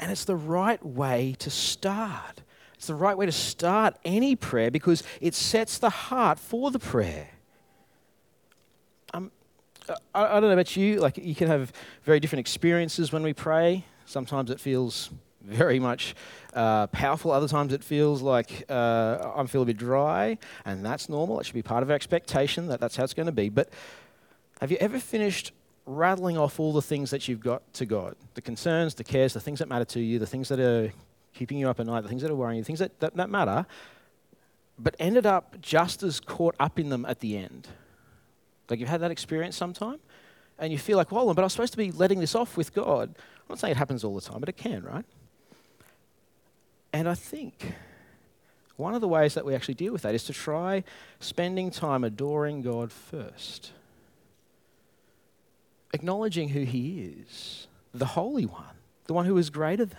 And 0.00 0.10
it's 0.10 0.24
the 0.24 0.36
right 0.36 0.84
way 0.84 1.36
to 1.38 1.50
start. 1.50 2.42
It's 2.74 2.88
the 2.88 2.94
right 2.94 3.16
way 3.16 3.26
to 3.26 3.32
start 3.32 3.96
any 4.04 4.36
prayer 4.36 4.70
because 4.70 5.02
it 5.20 5.34
sets 5.34 5.78
the 5.78 5.88
heart 5.88 6.38
for 6.38 6.70
the 6.70 6.78
prayer. 6.78 7.28
Um, 9.14 9.30
I, 10.14 10.24
I 10.24 10.40
don't 10.40 10.42
know 10.42 10.50
about 10.50 10.76
you, 10.76 11.00
like 11.00 11.16
you 11.16 11.34
can 11.34 11.48
have 11.48 11.72
very 12.02 12.20
different 12.20 12.40
experiences 12.40 13.12
when 13.12 13.22
we 13.22 13.32
pray. 13.32 13.84
Sometimes 14.06 14.50
it 14.50 14.60
feels 14.60 15.10
very 15.42 15.78
much 15.78 16.14
uh, 16.54 16.86
powerful. 16.88 17.30
Other 17.30 17.48
times 17.48 17.72
it 17.72 17.84
feels 17.84 18.22
like 18.22 18.64
uh, 18.68 19.32
I'm 19.36 19.46
feeling 19.46 19.64
a 19.64 19.72
bit 19.72 19.76
dry, 19.76 20.38
and 20.64 20.84
that's 20.84 21.08
normal. 21.08 21.38
It 21.40 21.46
should 21.46 21.54
be 21.54 21.62
part 21.62 21.82
of 21.82 21.90
our 21.90 21.96
expectation 21.96 22.68
that 22.68 22.80
that's 22.80 22.96
how 22.96 23.04
it's 23.04 23.14
going 23.14 23.26
to 23.26 23.32
be. 23.32 23.48
But 23.48 23.70
have 24.60 24.70
you 24.70 24.76
ever 24.78 24.98
finished 24.98 25.52
rattling 25.84 26.36
off 26.36 26.58
all 26.58 26.72
the 26.72 26.82
things 26.82 27.10
that 27.10 27.28
you've 27.28 27.40
got 27.40 27.62
to 27.74 27.86
God? 27.86 28.16
The 28.34 28.40
concerns, 28.40 28.94
the 28.94 29.04
cares, 29.04 29.34
the 29.34 29.40
things 29.40 29.58
that 29.58 29.68
matter 29.68 29.84
to 29.86 30.00
you, 30.00 30.18
the 30.18 30.26
things 30.26 30.48
that 30.48 30.58
are 30.58 30.92
keeping 31.34 31.58
you 31.58 31.68
up 31.68 31.78
at 31.78 31.86
night, 31.86 32.02
the 32.02 32.08
things 32.08 32.22
that 32.22 32.30
are 32.30 32.36
worrying 32.36 32.58
you, 32.58 32.62
the 32.62 32.66
things 32.66 32.78
that, 32.78 32.98
that, 33.00 33.14
that 33.16 33.30
matter, 33.30 33.66
but 34.78 34.96
ended 34.98 35.26
up 35.26 35.60
just 35.60 36.02
as 36.02 36.20
caught 36.20 36.54
up 36.58 36.78
in 36.78 36.88
them 36.88 37.04
at 37.06 37.20
the 37.20 37.36
end. 37.36 37.68
Like 38.68 38.80
you've 38.80 38.88
had 38.88 39.00
that 39.02 39.10
experience 39.10 39.56
sometime? 39.56 39.98
and 40.58 40.72
you 40.72 40.78
feel 40.78 40.96
like, 40.96 41.12
well, 41.12 41.32
but 41.34 41.42
I'm 41.42 41.48
supposed 41.48 41.72
to 41.72 41.78
be 41.78 41.90
letting 41.92 42.20
this 42.20 42.34
off 42.34 42.56
with 42.56 42.74
God. 42.74 43.14
I'm 43.46 43.52
not 43.52 43.58
saying 43.60 43.72
it 43.72 43.76
happens 43.76 44.02
all 44.02 44.14
the 44.14 44.20
time, 44.20 44.40
but 44.40 44.48
it 44.48 44.56
can, 44.56 44.82
right? 44.82 45.04
And 46.92 47.08
I 47.08 47.14
think 47.14 47.74
one 48.76 48.94
of 48.94 49.00
the 49.00 49.08
ways 49.08 49.34
that 49.34 49.44
we 49.44 49.54
actually 49.54 49.74
deal 49.74 49.92
with 49.92 50.02
that 50.02 50.14
is 50.14 50.24
to 50.24 50.32
try 50.32 50.82
spending 51.20 51.70
time 51.70 52.02
adoring 52.02 52.62
God 52.62 52.90
first, 52.90 53.72
acknowledging 55.92 56.50
who 56.50 56.62
He 56.62 57.14
is, 57.20 57.68
the 57.94 58.06
Holy 58.06 58.46
One, 58.46 58.64
the 59.06 59.14
one 59.14 59.26
who 59.26 59.38
is 59.38 59.50
greater 59.50 59.84
than, 59.84 59.98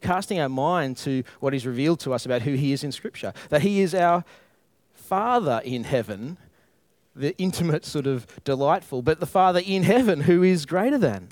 casting 0.00 0.38
our 0.38 0.48
mind 0.48 0.96
to 0.98 1.24
what 1.40 1.54
is 1.54 1.66
revealed 1.66 2.00
to 2.00 2.14
us 2.14 2.24
about 2.24 2.42
who 2.42 2.54
He 2.54 2.72
is 2.72 2.84
in 2.84 2.92
Scripture, 2.92 3.32
that 3.48 3.62
He 3.62 3.80
is 3.80 3.94
our 3.94 4.24
Father 4.94 5.60
in 5.64 5.84
heaven 5.84 6.38
the 7.14 7.36
intimate, 7.38 7.84
sort 7.84 8.06
of 8.06 8.26
delightful, 8.44 9.02
but 9.02 9.20
the 9.20 9.26
Father 9.26 9.60
in 9.64 9.82
heaven 9.82 10.22
who 10.22 10.42
is 10.42 10.66
greater 10.66 10.98
than. 10.98 11.28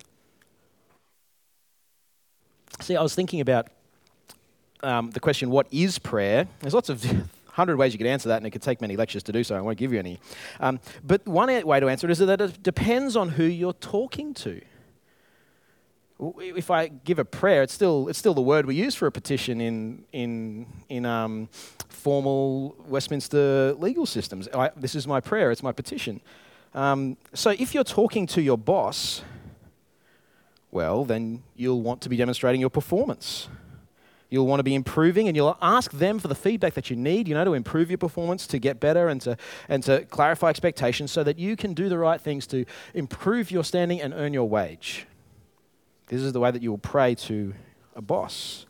See, 2.81 2.97
I 2.97 3.03
was 3.03 3.15
thinking 3.15 3.41
about 3.41 3.69
um, 4.83 5.11
the 5.11 5.21
question, 5.21 5.51
what 5.51 5.67
is 5.71 5.99
prayer? 5.99 6.47
There's 6.61 6.75
lots 6.75 6.89
of 6.89 7.05
hundred 7.53 7.77
ways 7.77 7.93
you 7.93 7.99
could 7.99 8.07
answer 8.07 8.29
that, 8.29 8.37
and 8.37 8.47
it 8.47 8.51
could 8.51 8.63
take 8.63 8.81
many 8.81 8.97
lectures 8.97 9.23
to 9.25 9.33
do 9.33 9.43
so. 9.43 9.57
I 9.57 9.61
won't 9.61 9.79
give 9.79 9.93
you 9.93 9.99
any. 9.99 10.21
Um, 10.61 10.79
but 11.05 11.27
one 11.27 11.49
way 11.67 11.81
to 11.81 11.89
answer 11.89 12.07
it 12.07 12.13
is 12.13 12.19
that 12.19 12.41
it 12.41 12.63
depends 12.63 13.17
on 13.17 13.31
who 13.31 13.45
you're 13.45 13.73
talking 13.73 14.33
to 14.35 14.61
if 16.21 16.71
I 16.71 16.89
give 16.89 17.19
a 17.19 17.25
prayer, 17.25 17.63
it's 17.63 17.73
still, 17.73 18.09
it's 18.09 18.19
still 18.19 18.35
the 18.35 18.43
word 18.43 18.67
we 18.67 18.75
use 18.75 18.95
for 18.95 19.07
a 19.07 19.13
petition 19.13 19.61
in, 19.61 20.05
in, 20.13 20.67
in 20.89 21.07
um, 21.07 21.49
formal 21.89 22.75
Westminster 22.89 23.75
legal 23.75 24.05
systems. 24.05 24.49
I, 24.53 24.71
this 24.77 24.95
is 24.95 25.07
my 25.07 25.21
prayer, 25.21 25.53
it's 25.53 25.63
my 25.63 25.73
petition. 25.73 26.21
Um, 26.75 27.17
so 27.35 27.51
if 27.51 27.73
you're 27.73 27.85
talking 27.85 28.27
to 28.29 28.43
your 28.43 28.59
boss, 28.59 29.23
well, 30.71 31.05
then 31.05 31.43
you'll 31.57 31.83
want 31.83 32.03
to 32.03 32.09
be 32.09 32.17
demonstrating 32.17 32.61
your 32.61 32.71
performance. 32.71 33.49
You'll 34.31 34.47
want 34.47 34.61
to 34.61 34.65
be 34.65 34.75
improving 34.75 35.27
and 35.27 35.37
you'll 35.37 35.57
ask 35.63 35.91
them 35.93 36.19
for 36.19 36.29
the 36.29 36.35
feedback 36.35 36.75
that 36.75 36.91
you 36.91 36.97
need, 36.97 37.29
you 37.29 37.35
know, 37.35 37.45
to 37.45 37.55
improve 37.55 37.91
your 37.91 37.97
performance, 37.97 38.47
to 38.49 38.59
get 38.59 38.79
better 38.79 39.09
and 39.09 39.21
to, 39.23 39.39
and 39.69 39.83
to 39.85 40.05
clarify 40.07 40.51
expectations 40.51 41.11
so 41.11 41.25
that 41.25 41.39
you 41.39 41.57
can 41.57 41.73
do 41.73 41.89
the 41.89 41.97
right 41.97 42.21
things 42.21 42.47
to 42.49 42.67
improve 42.93 43.51
your 43.51 43.65
standing 43.65 44.03
and 44.03 44.13
earn 44.13 44.35
your 44.35 44.47
wage. 44.47 45.07
This 46.09 46.21
is 46.21 46.33
the 46.33 46.41
way 46.41 46.51
that 46.51 46.63
you 46.63 46.71
will 46.71 46.79
pray 46.79 47.15
to 47.15 47.55
a 47.97 48.03
boss. 48.03 48.67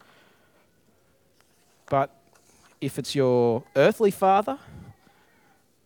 But 1.90 2.14
if 2.80 2.98
it's 2.98 3.14
your 3.14 3.64
earthly 3.74 4.12
father, 4.12 4.58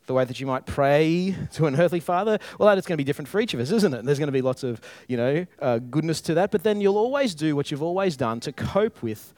the 0.06 0.14
way 0.14 0.24
that 0.24 0.40
you 0.40 0.46
might 0.46 0.66
pray 0.66 1.36
to 1.52 1.66
an 1.66 1.78
earthly 1.78 2.00
father, 2.00 2.38
well, 2.58 2.68
that 2.68 2.78
is 2.78 2.86
going 2.86 2.94
to 2.94 3.00
be 3.00 3.04
different 3.04 3.28
for 3.28 3.40
each 3.40 3.54
of 3.54 3.60
us, 3.60 3.70
isn't 3.70 3.94
it? 3.94 4.04
There's 4.04 4.18
going 4.18 4.28
to 4.28 4.32
be 4.32 4.42
lots 4.42 4.62
of, 4.62 4.80
you 5.08 5.16
know, 5.16 5.46
uh, 5.60 5.78
goodness 5.78 6.20
to 6.22 6.34
that. 6.34 6.50
But 6.50 6.62
then 6.64 6.80
you'll 6.80 6.98
always 6.98 7.34
do 7.34 7.54
what 7.54 7.70
you've 7.70 7.82
always 7.82 8.16
done 8.16 8.40
to 8.40 8.52
cope 8.52 9.02
with 9.02 9.32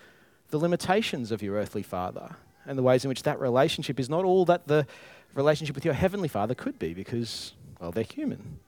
the 0.51 0.59
limitations 0.59 1.31
of 1.31 1.43
your 1.43 1.57
earthly 1.57 1.83
father 1.83 2.37
and 2.67 2.79
the 2.79 2.83
ways 2.83 3.05
in 3.05 3.09
which 3.09 3.25
that 3.25 3.39
relationship 3.41 4.01
is 4.01 4.09
not 4.09 4.25
all 4.25 4.45
that 4.47 4.67
the 4.67 4.87
relationship 5.35 5.75
with 5.75 5.85
your 5.85 5.95
heavenly 5.95 6.29
father 6.29 6.55
could 6.55 6.79
be 6.79 6.95
because, 6.95 7.53
well, 7.81 7.91
they're 7.91 8.05
human. 8.05 8.59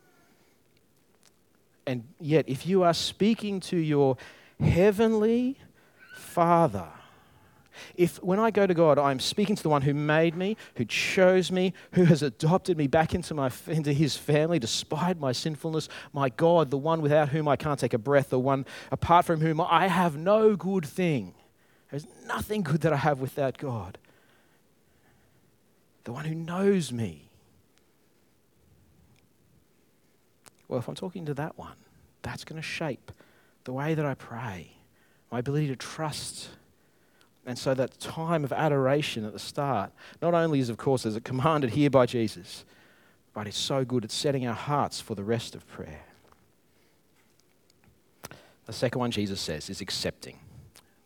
And 1.86 2.04
yet, 2.20 2.48
if 2.48 2.66
you 2.66 2.82
are 2.82 2.94
speaking 2.94 3.60
to 3.60 3.76
your 3.76 4.16
heavenly 4.60 5.56
father, 6.16 6.88
if 7.94 8.22
when 8.22 8.38
I 8.38 8.50
go 8.50 8.66
to 8.66 8.74
God, 8.74 8.98
I'm 8.98 9.20
speaking 9.20 9.56
to 9.56 9.62
the 9.62 9.68
one 9.68 9.82
who 9.82 9.94
made 9.94 10.36
me, 10.36 10.56
who 10.76 10.84
chose 10.84 11.50
me, 11.50 11.72
who 11.92 12.04
has 12.04 12.22
adopted 12.22 12.76
me 12.76 12.86
back 12.86 13.14
into, 13.14 13.34
my, 13.34 13.50
into 13.66 13.92
his 13.92 14.16
family 14.16 14.58
despite 14.58 15.18
my 15.18 15.32
sinfulness, 15.32 15.88
my 16.12 16.28
God, 16.28 16.70
the 16.70 16.78
one 16.78 17.02
without 17.02 17.30
whom 17.30 17.48
I 17.48 17.56
can't 17.56 17.78
take 17.78 17.94
a 17.94 17.98
breath, 17.98 18.30
the 18.30 18.38
one 18.38 18.66
apart 18.90 19.24
from 19.24 19.40
whom 19.40 19.60
I 19.60 19.88
have 19.88 20.16
no 20.16 20.56
good 20.56 20.84
thing. 20.84 21.34
There's 21.90 22.06
nothing 22.26 22.62
good 22.62 22.80
that 22.82 22.92
I 22.92 22.96
have 22.96 23.20
without 23.20 23.58
God. 23.58 23.98
The 26.04 26.12
one 26.12 26.24
who 26.24 26.34
knows 26.34 26.92
me. 26.92 27.30
Well, 30.68 30.78
if 30.78 30.88
I'm 30.88 30.94
talking 30.94 31.26
to 31.26 31.34
that 31.34 31.56
one, 31.56 31.76
that's 32.22 32.44
going 32.44 32.60
to 32.60 32.66
shape 32.66 33.12
the 33.64 33.72
way 33.72 33.94
that 33.94 34.06
I 34.06 34.14
pray, 34.14 34.76
my 35.30 35.40
ability 35.40 35.68
to 35.68 35.76
trust 35.76 36.48
and 37.46 37.56
so 37.56 37.74
that 37.74 37.98
time 38.00 38.42
of 38.42 38.52
adoration 38.52 39.24
at 39.24 39.32
the 39.32 39.38
start, 39.38 39.92
not 40.20 40.34
only 40.34 40.58
is, 40.58 40.68
of 40.68 40.76
course, 40.76 41.06
as 41.06 41.14
it 41.14 41.24
commanded 41.24 41.70
here 41.70 41.88
by 41.88 42.04
Jesus, 42.04 42.64
but 43.32 43.46
it's 43.46 43.56
so 43.56 43.84
good 43.84 44.04
at 44.04 44.10
setting 44.10 44.46
our 44.46 44.54
hearts 44.54 45.00
for 45.00 45.14
the 45.14 45.22
rest 45.22 45.54
of 45.54 45.66
prayer. 45.68 46.02
The 48.64 48.72
second 48.72 48.98
one 48.98 49.12
Jesus 49.12 49.40
says 49.40 49.70
is 49.70 49.80
accepting. 49.80 50.40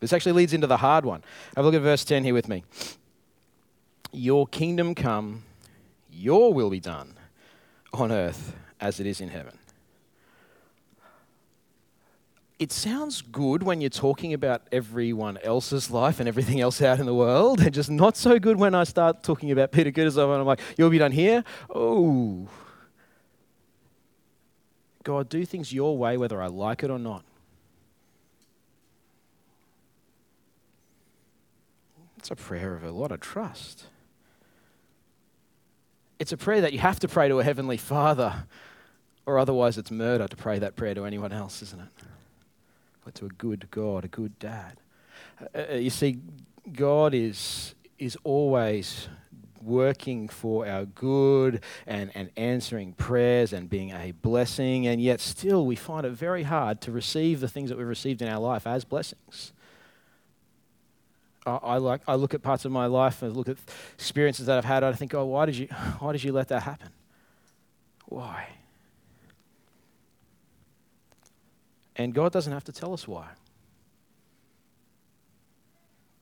This 0.01 0.15
actually 0.15 0.33
leads 0.33 0.55
into 0.55 0.67
the 0.67 0.79
hard 0.79 1.05
one. 1.05 1.23
Have 1.57 1.67
a 1.67 1.69
look 1.69 1.75
at 1.75 1.83
verse 1.83 2.07
10 2.07 2.25
here 2.25 2.33
with 2.33 2.49
me. 2.49 2.65
Your 4.13 4.47
kingdom 4.47 4.95
come, 4.95 5.43
your 6.11 6.55
will 6.55 6.71
be 6.71 6.81
done 6.81 7.15
on 7.93 8.11
earth 8.11 8.57
as 8.81 8.99
it 8.99 9.07
is 9.07 9.21
in 9.21 9.29
heaven 9.29 9.59
it 12.61 12.71
sounds 12.71 13.23
good 13.23 13.63
when 13.63 13.81
you're 13.81 13.89
talking 13.89 14.35
about 14.35 14.61
everyone 14.71 15.39
else's 15.39 15.91
life 15.91 16.21
and 16.21 16.29
everything 16.29 16.61
else 16.61 16.83
out 16.83 17.01
in 17.01 17.07
the 17.07 17.15
world, 17.15 17.59
and 17.59 17.73
just 17.75 17.91
not 17.91 18.19
so 18.19 18.39
good 18.39 18.59
when 18.59 18.75
I 18.75 18.85
start 18.85 19.23
talking 19.23 19.51
about 19.51 19.73
Peter 19.73 19.91
Kutuzov 19.91 20.31
and 20.31 20.43
I'm 20.43 20.47
like, 20.47 20.61
you'll 20.77 20.91
be 20.91 20.99
done 20.99 21.11
here? 21.11 21.43
Oh. 21.75 22.47
God, 25.05 25.31
do 25.31 25.47
things 25.47 25.73
your 25.73 25.97
way 25.97 26.19
whether 26.19 26.41
I 26.43 26.49
like 26.49 26.83
it 26.83 26.91
or 26.91 26.99
not. 26.99 27.25
It's 32.19 32.31
a 32.31 32.37
prayer 32.37 32.77
of 32.77 32.85
a 32.85 32.91
lot 32.91 33.11
of 33.11 33.21
trust. 33.21 33.85
It's 36.19 36.33
a 36.33 36.37
prayer 36.37 36.61
that 36.61 36.75
you 36.75 36.79
have 36.81 37.01
to 37.01 37.09
pray 37.09 37.29
to 37.29 37.41
a 37.41 37.45
heavenly 37.45 37.79
Father, 37.79 38.45
or 39.25 39.39
otherwise 39.39 39.79
it's 39.79 39.91
murder 39.91 40.29
to 40.29 40.37
pray 40.37 40.59
that 40.59 40.77
prayer 40.77 40.95
to 40.95 41.07
anyone 41.07 41.33
else, 41.33 41.63
isn't 41.63 41.81
it? 41.81 41.89
But 43.05 43.15
to 43.17 43.27
a 43.27 43.31
good 43.31 43.71
God, 43.71 44.05
a 44.05 44.09
good 44.09 44.39
dad. 44.39 44.81
Uh, 45.55 45.63
uh, 45.73 45.75
you 45.75 45.91
see, 45.91 46.19
God 46.73 47.15
is, 47.15 47.75
is 47.99 48.17
always 48.25 49.09
working 49.63 50.29
for 50.29 50.67
our 50.67 50.87
good 50.87 51.63
and, 51.87 52.11
and 52.15 52.31
answering 52.37 52.93
prayers 52.95 53.53
and 53.53 53.69
being 53.69 53.91
a 53.91 54.13
blessing, 54.13 54.87
and 54.87 55.01
yet 55.01 55.21
still 55.21 55.67
we 55.67 55.77
find 55.77 56.07
it 56.07 56.13
very 56.13 56.45
hard 56.45 56.81
to 56.81 56.93
receive 56.93 57.41
the 57.41 57.49
things 57.49 57.69
that 57.69 57.77
we've 57.77 57.87
received 57.87 58.23
in 58.23 58.29
our 58.29 58.41
life 58.41 58.67
as 58.67 58.85
blessings. 58.85 59.53
I, 61.47 61.57
I 61.57 61.77
like, 61.79 62.03
I 62.07 62.15
look 62.15 62.35
at 62.35 62.43
parts 62.43 62.65
of 62.65 62.73
my 62.73 62.87
life 62.87 63.23
and 63.23 63.37
look 63.37 63.49
at 63.49 63.59
experiences 63.95 64.47
that 64.47 64.59
I've 64.59 64.65
had, 64.65 64.83
I 64.83 64.93
think, 64.93 65.15
oh, 65.15 65.27
why 65.27 65.47
did 65.47 65.57
you, 65.57 65.67
why 65.99 66.13
did 66.13 66.25
you 66.25 66.33
let 66.33 66.49
that 66.49 66.63
happen? 66.63 66.91
Why? 68.07 68.49
And 72.01 72.15
God 72.15 72.33
doesn't 72.33 72.53
have 72.53 72.65
to 72.65 72.73
tell 72.73 72.95
us 72.95 73.07
why. 73.07 73.27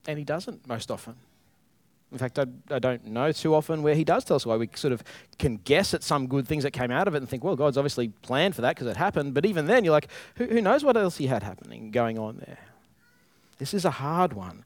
And 0.08 0.18
He 0.18 0.24
doesn't 0.24 0.66
most 0.66 0.90
often. 0.90 1.14
In 2.10 2.18
fact, 2.18 2.38
I, 2.38 2.46
I, 2.70 2.78
don't 2.80 3.06
know 3.06 3.30
too 3.30 3.54
often 3.54 3.82
where 3.82 3.94
He 3.94 4.02
does 4.02 4.24
tell 4.24 4.34
us 4.34 4.44
why. 4.44 4.56
We 4.56 4.68
sort 4.74 4.92
of 4.92 5.04
can 5.38 5.58
guess 5.58 5.94
at 5.94 6.02
some 6.02 6.26
good 6.26 6.48
things 6.48 6.64
that 6.64 6.72
came 6.72 6.90
out 6.90 7.06
of 7.06 7.14
it 7.14 7.18
and 7.18 7.28
think, 7.28 7.44
well, 7.44 7.54
God's 7.54 7.76
obviously 7.76 8.08
planned 8.08 8.56
for 8.56 8.62
that 8.62 8.74
because 8.74 8.88
it 8.88 8.96
happened. 8.96 9.34
But 9.34 9.46
even 9.46 9.66
then, 9.66 9.84
you're 9.84 9.92
like, 9.92 10.08
who, 10.34 10.46
who 10.46 10.60
knows 10.60 10.82
what 10.82 10.96
else 10.96 11.16
He 11.18 11.28
had 11.28 11.44
happening, 11.44 11.92
going 11.92 12.18
on 12.18 12.38
there? 12.38 12.58
This 13.58 13.72
is 13.72 13.84
a 13.84 13.90
hard 13.90 14.32
one. 14.32 14.64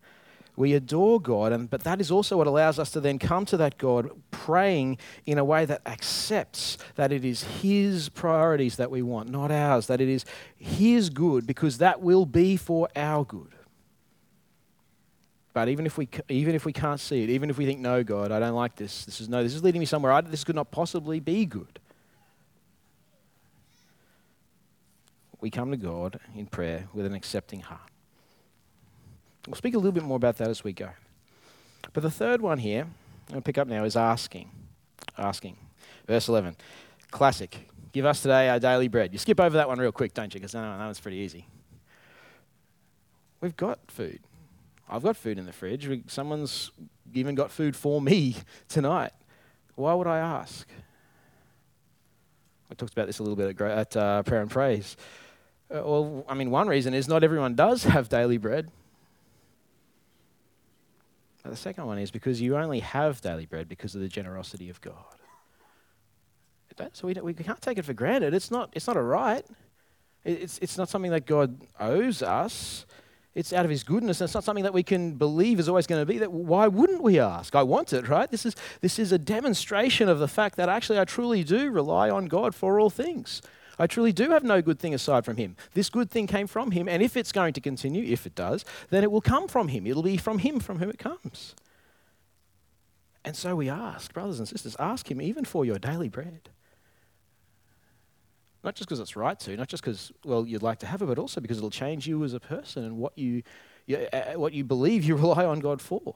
We 0.55 0.75
adore 0.75 1.19
God, 1.19 1.53
and, 1.53 1.71
but 1.71 1.83
that 1.85 2.01
is 2.01 2.11
also 2.11 2.37
what 2.37 2.47
allows 2.47 2.79
us 2.79 2.91
to 2.91 3.01
then 3.01 3.19
come 3.19 3.47
to 3.47 3.57
that 3.57 3.79
God 3.79 4.11
praying 4.31 4.99
in 5.25 5.39
a 5.39 5.45
way 5.45 5.65
that 5.65 5.81
accepts 5.87 6.77
that 6.97 7.11
it 7.11 7.25
is 7.25 7.43
His 7.43 8.11
priorities 8.11 8.77
that 8.77 8.91
we 8.91 9.01
want, 9.01 9.31
not 9.31 9.51
ours, 9.51 9.87
that 9.87 10.01
it 10.03 10.09
is 10.09 10.27
His 10.59 11.09
good, 11.09 11.47
because 11.47 11.79
that 11.79 12.03
will 12.03 12.27
be 12.27 12.59
for 12.59 12.89
our 12.95 13.25
good. 13.25 13.55
But 15.55 15.69
even 15.69 15.87
if 15.87 15.97
we, 15.97 16.09
even 16.29 16.55
if 16.55 16.67
we 16.67 16.73
can't 16.73 17.01
see 17.01 17.23
it, 17.23 17.31
even 17.31 17.49
if 17.49 17.57
we 17.57 17.65
think, 17.65 17.81
no, 17.81 18.03
God, 18.03 18.31
I 18.31 18.39
don't 18.39 18.55
like 18.55 18.77
this, 18.77 19.05
this 19.07 19.21
is 19.21 19.29
no, 19.29 19.43
this 19.43 19.55
is 19.55 19.63
leading 19.63 19.81
me 19.81 19.87
somewhere, 19.87 20.13
I, 20.13 20.21
this 20.21 20.45
could 20.45 20.57
not 20.57 20.71
possibly 20.71 21.19
be 21.19 21.47
good. 21.47 21.79
We 25.41 25.51
come 25.51 25.71
to 25.71 25.77
God 25.77 26.21
in 26.37 26.47
prayer 26.47 26.89
with 26.93 27.05
an 27.07 27.15
accepting 27.15 27.61
heart. 27.61 27.92
We'll 29.47 29.57
speak 29.57 29.75
a 29.75 29.79
little 29.79 29.93
bit 29.93 30.05
more 30.05 30.17
about 30.17 30.37
that 30.39 30.49
as 30.49 30.63
we 30.63 30.73
go. 30.73 30.91
But 31.93 32.03
the 32.03 32.11
third 32.11 32.41
one 32.41 32.59
here, 32.59 32.83
I'm 32.83 33.33
going 33.33 33.43
to 33.43 33.45
pick 33.45 33.59
up 33.59 33.67
now, 33.67 33.85
is 33.85 33.97
asking. 33.97 34.51
Asking. 35.19 35.57
Verse 36.07 36.29
11. 36.29 36.57
Classic. 37.11 37.69
Give 37.93 38.07
us 38.07 38.23
today 38.23 38.49
our 38.49 38.59
daily 38.59 38.89
bread. 38.89 39.13
You 39.13 39.19
skip 39.19 39.41
over 39.41 39.57
that 39.57 39.69
one 39.69 39.79
real 39.79 39.93
quick, 39.93 40.15
don't 40.15 40.33
you? 40.33 40.41
Because 40.41 40.53
that 40.53 40.79
one's 40.79 41.01
pretty 41.01 41.19
easy. 41.19 41.47
We've 43.41 43.57
got 43.57 43.79
food. 43.89 44.21
I've 44.89 45.03
got 45.03 45.17
food 45.17 45.39
in 45.39 45.47
the 45.47 45.53
fridge. 45.53 45.89
We, 45.89 46.05
someone's 46.07 46.71
even 47.13 47.35
got 47.35 47.51
food 47.51 47.75
for 47.75 48.01
me 48.01 48.37
tonight. 48.69 49.13
Why 49.75 49.95
would 49.95 50.07
I 50.07 50.19
ask? 50.19 50.69
I 52.71 52.75
talked 52.75 52.93
about 52.93 53.07
this 53.07 53.19
a 53.19 53.23
little 53.23 53.37
bit 53.37 53.61
at, 53.61 53.71
at 53.71 53.97
uh, 53.97 54.23
Prayer 54.23 54.41
and 54.41 54.51
Praise. 54.51 54.97
Uh, 55.71 55.83
well, 55.85 56.25
I 56.29 56.35
mean, 56.35 56.51
one 56.51 56.69
reason 56.69 56.95
is 56.95 57.09
not 57.09 57.25
everyone 57.25 57.55
does 57.55 57.85
have 57.85 58.09
daily 58.09 58.39
bread. 58.39 58.71
The 61.45 61.57
second 61.57 61.87
one 61.87 61.99
is 61.99 62.11
because 62.11 62.41
you 62.41 62.57
only 62.57 62.81
have 62.81 63.21
daily 63.21 63.47
bread 63.47 63.69
because 63.69 63.95
of 63.95 64.01
the 64.01 64.09
generosity 64.09 64.71
of 64.71 64.81
God. 64.81 64.95
So 66.93 67.07
we, 67.07 67.15
we 67.15 67.35
can't 67.35 67.61
take 67.61 67.79
it 67.79 67.85
for 67.85 67.93
granted. 67.93 68.33
It's 68.33 68.51
not, 68.51 68.71
it's 68.73 68.87
not 68.87 68.97
a 68.97 69.03
right. 69.03 69.45
It's, 70.25 70.59
it's 70.59 70.79
not 70.79 70.89
something 70.89 71.11
that 71.11 71.27
God 71.27 71.61
owes 71.79 72.23
us. 72.23 72.87
It's 73.35 73.53
out 73.53 73.65
of 73.65 73.71
His 73.71 73.83
goodness. 73.83 74.21
And 74.21 74.27
it's 74.27 74.35
not 74.35 74.45
something 74.45 74.65
that 74.65 74.73
we 74.73 74.83
can 74.83 75.15
believe 75.15 75.59
is 75.59 75.69
always 75.69 75.87
going 75.87 76.01
to 76.01 76.07
be. 76.07 76.19
That 76.19 76.33
why 76.33 76.69
wouldn't 76.69 77.03
we 77.03 77.19
ask? 77.19 77.55
I 77.55 77.63
want 77.63 77.93
it, 77.93 78.09
right? 78.09 78.31
This 78.31 78.47
is, 78.47 78.57
this 78.81 78.99
is 78.99 79.13
a 79.13 79.19
demonstration 79.19 80.09
of 80.09 80.19
the 80.19 80.29
fact 80.29 80.57
that 80.57 80.69
actually 80.69 80.99
I 80.99 81.05
truly 81.05 81.45
do 81.45 81.71
rely 81.71 82.09
on 82.09 82.27
God 82.27 82.55
for 82.55 82.79
all 82.79 82.91
things. 82.91 83.43
I 83.79 83.87
truly 83.87 84.13
do 84.13 84.31
have 84.31 84.45
no 84.45 84.61
good 84.63 84.79
thing 84.79 84.95
aside 84.95 85.25
from 85.25 85.37
him. 85.37 85.57
This 85.75 85.89
good 85.89 86.11
thing 86.11 86.27
came 86.27 86.47
from 86.47 86.71
him, 86.73 86.89
and 86.89 87.03
if 87.03 87.17
it's 87.17 87.33
going 87.33 87.55
to 87.55 87.61
continue, 87.61 88.05
if 88.05 88.27
it 88.27 88.35
does, 88.35 88.65
then 88.91 89.03
it 89.03 89.11
will 89.11 89.21
come 89.21 89.49
from 89.49 89.69
him. 89.69 89.87
It'll 89.87 90.03
be 90.03 90.17
from 90.17 90.39
him 90.39 90.61
from 90.61 90.79
whom 90.79 90.91
it 90.91 90.99
comes. 90.99 91.55
And 93.25 93.37
so 93.37 93.55
we 93.57 93.69
ask, 93.69 94.13
brothers 94.13 94.39
and 94.39 94.49
sisters, 94.49 94.77
ask 94.79 95.11
him 95.11 95.23
even 95.23 95.45
for 95.45 95.65
your 95.65 95.79
daily 95.79 96.09
bread. 96.09 96.51
Not 98.65 98.75
just 98.75 98.89
because 98.89 99.01
it's 99.01 99.17
right 99.17 99.39
to, 99.41 99.57
not 99.57 99.69
just 99.69 99.83
because, 99.83 100.13
well, 100.25 100.47
you'd 100.47 100.63
like 100.63 100.79
to 100.81 100.87
have 100.87 101.03
it, 101.03 101.07
but 101.07 101.19
also 101.19 101.41
because 101.41 101.59
it'll 101.59 101.71
change 101.71 102.07
you 102.07 102.23
as 102.25 102.33
a 102.33 102.41
person 102.41 102.85
and 102.85 102.97
what 102.97 103.17
you, 103.17 103.43
you 103.87 103.97
uh, 104.13 104.35
what 104.35 104.53
you 104.53 104.65
believe 104.65 105.05
you 105.05 105.17
rely 105.17 105.45
on 105.45 105.61
God 105.61 105.81
for. 105.81 106.15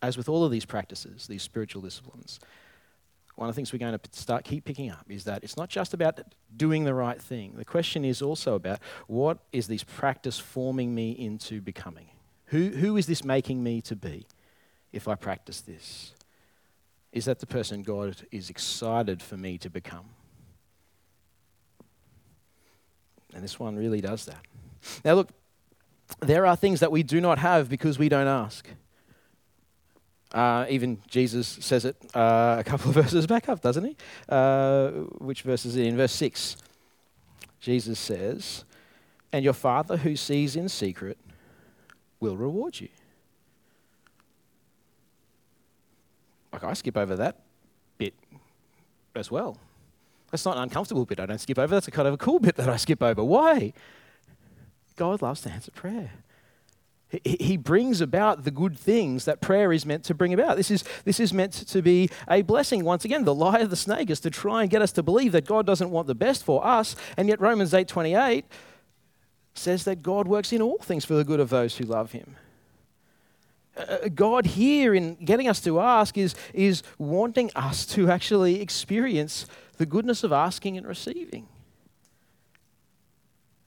As 0.00 0.16
with 0.16 0.28
all 0.28 0.44
of 0.44 0.52
these 0.52 0.64
practices, 0.64 1.26
these 1.26 1.42
spiritual 1.42 1.82
disciplines, 1.82 2.38
one 3.38 3.48
of 3.48 3.54
the 3.54 3.56
things 3.56 3.72
we're 3.72 3.78
going 3.78 3.96
to 3.96 4.00
start 4.10 4.42
keep 4.42 4.64
picking 4.64 4.90
up 4.90 5.04
is 5.08 5.22
that 5.22 5.44
it's 5.44 5.56
not 5.56 5.68
just 5.68 5.94
about 5.94 6.18
doing 6.56 6.82
the 6.82 6.92
right 6.92 7.22
thing. 7.22 7.52
The 7.56 7.64
question 7.64 8.04
is 8.04 8.20
also 8.20 8.56
about 8.56 8.80
what 9.06 9.38
is 9.52 9.68
this 9.68 9.84
practice 9.84 10.40
forming 10.40 10.92
me 10.92 11.12
into 11.12 11.60
becoming? 11.60 12.08
Who, 12.46 12.70
who 12.70 12.96
is 12.96 13.06
this 13.06 13.22
making 13.22 13.62
me 13.62 13.80
to 13.82 13.94
be 13.94 14.26
if 14.90 15.06
I 15.06 15.14
practice 15.14 15.60
this? 15.60 16.14
Is 17.12 17.26
that 17.26 17.38
the 17.38 17.46
person 17.46 17.84
God 17.84 18.16
is 18.32 18.50
excited 18.50 19.22
for 19.22 19.36
me 19.36 19.56
to 19.58 19.70
become? 19.70 20.06
And 23.34 23.44
this 23.44 23.60
one 23.60 23.76
really 23.76 24.00
does 24.00 24.24
that. 24.24 24.44
Now, 25.04 25.14
look, 25.14 25.28
there 26.18 26.44
are 26.44 26.56
things 26.56 26.80
that 26.80 26.90
we 26.90 27.04
do 27.04 27.20
not 27.20 27.38
have 27.38 27.68
because 27.68 28.00
we 28.00 28.08
don't 28.08 28.26
ask. 28.26 28.68
Uh, 30.32 30.66
even 30.68 31.00
Jesus 31.08 31.46
says 31.60 31.84
it 31.84 31.96
uh, 32.14 32.56
a 32.58 32.64
couple 32.64 32.90
of 32.90 32.94
verses 33.02 33.26
back 33.26 33.48
up, 33.48 33.60
doesn't 33.60 33.84
he? 33.84 33.96
Uh, 34.28 34.90
which 35.18 35.42
verse 35.42 35.64
is 35.64 35.76
it 35.76 35.86
in? 35.86 35.96
Verse 35.96 36.12
6. 36.12 36.56
Jesus 37.60 37.98
says, 37.98 38.64
And 39.32 39.44
your 39.44 39.54
Father 39.54 39.96
who 39.96 40.16
sees 40.16 40.54
in 40.54 40.68
secret 40.68 41.18
will 42.20 42.36
reward 42.36 42.80
you. 42.80 42.88
Like, 46.52 46.64
I 46.64 46.72
skip 46.74 46.96
over 46.96 47.16
that 47.16 47.40
bit 47.98 48.14
as 49.14 49.30
well. 49.30 49.58
That's 50.30 50.44
not 50.44 50.56
an 50.56 50.64
uncomfortable 50.64 51.06
bit 51.06 51.20
I 51.20 51.26
don't 51.26 51.40
skip 51.40 51.58
over. 51.58 51.74
That's 51.74 51.88
a 51.88 51.90
kind 51.90 52.08
of 52.08 52.14
a 52.14 52.18
cool 52.18 52.38
bit 52.38 52.56
that 52.56 52.68
I 52.68 52.76
skip 52.76 53.02
over. 53.02 53.24
Why? 53.24 53.72
God 54.96 55.22
loves 55.22 55.40
to 55.42 55.50
answer 55.50 55.70
prayer. 55.70 56.10
He 57.24 57.56
brings 57.56 58.02
about 58.02 58.44
the 58.44 58.50
good 58.50 58.78
things 58.78 59.24
that 59.24 59.40
prayer 59.40 59.72
is 59.72 59.86
meant 59.86 60.04
to 60.04 60.14
bring 60.14 60.34
about. 60.34 60.58
This 60.58 60.70
is, 60.70 60.84
this 61.04 61.18
is 61.18 61.32
meant 61.32 61.54
to 61.54 61.80
be 61.80 62.10
a 62.28 62.42
blessing. 62.42 62.84
Once 62.84 63.06
again, 63.06 63.24
the 63.24 63.34
lie 63.34 63.60
of 63.60 63.70
the 63.70 63.76
snake 63.76 64.10
is 64.10 64.20
to 64.20 64.30
try 64.30 64.60
and 64.60 64.70
get 64.70 64.82
us 64.82 64.92
to 64.92 65.02
believe 65.02 65.32
that 65.32 65.46
God 65.46 65.64
doesn't 65.64 65.90
want 65.90 66.06
the 66.06 66.14
best 66.14 66.44
for 66.44 66.66
us, 66.66 66.96
and 67.16 67.26
yet 67.26 67.40
Romans 67.40 67.72
8:28 67.72 68.44
says 69.54 69.84
that 69.84 70.02
God 70.02 70.28
works 70.28 70.52
in 70.52 70.60
all 70.60 70.78
things 70.78 71.04
for 71.04 71.14
the 71.14 71.24
good 71.24 71.40
of 71.40 71.48
those 71.48 71.78
who 71.78 71.84
love 71.84 72.12
him. 72.12 72.36
Uh, 73.76 73.80
uh, 73.80 74.08
God 74.08 74.44
here 74.46 74.94
in 74.94 75.14
getting 75.16 75.48
us 75.48 75.60
to 75.62 75.80
ask 75.80 76.18
is, 76.18 76.34
is 76.52 76.82
wanting 76.98 77.50
us 77.56 77.86
to 77.86 78.10
actually 78.10 78.60
experience 78.60 79.46
the 79.78 79.86
goodness 79.86 80.24
of 80.24 80.32
asking 80.32 80.76
and 80.76 80.86
receiving. 80.86 81.48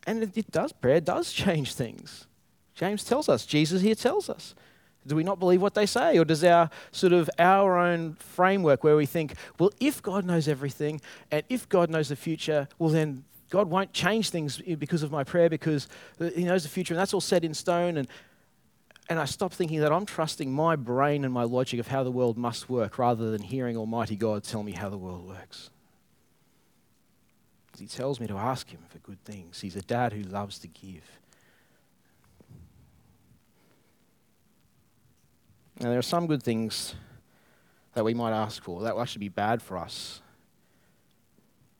And 0.06 0.24
it, 0.24 0.38
it 0.38 0.52
does, 0.52 0.72
prayer 0.72 1.02
does 1.02 1.32
change 1.34 1.74
things. 1.74 2.28
James 2.82 3.04
tells 3.04 3.30
us, 3.30 3.46
Jesus 3.46 3.84
here 3.84 3.94
tells 3.94 4.28
us. 4.28 4.56
Do 5.06 5.16
we 5.16 5.24
not 5.24 5.38
believe 5.38 5.62
what 5.62 5.76
they 5.76 5.86
say? 5.86 6.18
Or 6.18 6.26
does 6.26 6.44
our 6.44 6.68
sort 6.92 7.14
of 7.14 7.30
our 7.38 7.78
own 7.78 8.16
framework 8.16 8.84
where 8.84 8.96
we 8.96 9.06
think, 9.06 9.36
well, 9.60 9.72
if 9.80 10.02
God 10.02 10.26
knows 10.26 10.48
everything 10.48 11.00
and 11.30 11.44
if 11.48 11.70
God 11.70 11.92
knows 11.92 12.10
the 12.10 12.16
future, 12.16 12.68
well, 12.80 12.90
then 12.90 13.24
God 13.52 13.70
won't 13.70 13.94
change 13.94 14.32
things 14.32 14.58
because 14.58 15.04
of 15.04 15.12
my 15.12 15.24
prayer 15.24 15.48
because 15.48 15.88
uh, 16.20 16.32
He 16.36 16.44
knows 16.44 16.64
the 16.64 16.70
future 16.70 16.96
and 16.96 17.00
that's 17.00 17.14
all 17.14 17.22
set 17.22 17.44
in 17.44 17.54
stone. 17.54 17.98
And, 17.98 18.08
and 19.10 19.20
I 19.20 19.26
stop 19.26 19.54
thinking 19.54 19.80
that 19.82 19.92
I'm 19.92 20.08
trusting 20.08 20.52
my 20.52 20.76
brain 20.76 21.24
and 21.24 21.32
my 21.32 21.44
logic 21.44 21.80
of 21.80 21.88
how 21.88 22.04
the 22.04 22.12
world 22.12 22.36
must 22.36 22.68
work 22.68 22.98
rather 22.98 23.30
than 23.30 23.44
hearing 23.44 23.78
Almighty 23.78 24.16
God 24.16 24.44
tell 24.44 24.64
me 24.64 24.72
how 24.72 24.90
the 24.90 24.98
world 24.98 25.28
works. 25.28 25.70
He 27.78 27.86
tells 27.86 28.20
me 28.20 28.26
to 28.26 28.38
ask 28.38 28.72
Him 28.72 28.82
for 28.90 28.98
good 28.98 29.24
things. 29.24 29.62
He's 29.62 29.76
a 29.76 29.84
dad 29.84 30.14
who 30.14 30.24
loves 30.24 30.58
to 30.60 30.68
give. 30.68 31.21
Now, 35.80 35.90
there 35.90 36.00
are 36.00 36.04
some 36.04 36.28
good 36.28 36.44
things 36.44 36.96
that 37.94 38.04
we 38.04 38.14
might 38.14 38.32
ask 38.32 38.64
for 38.64 38.82
that 38.84 38.96
will 38.96 39.02
actually 39.02 39.20
be 39.20 39.30
bad 39.30 39.62
for 39.62 39.78
us 39.78 40.22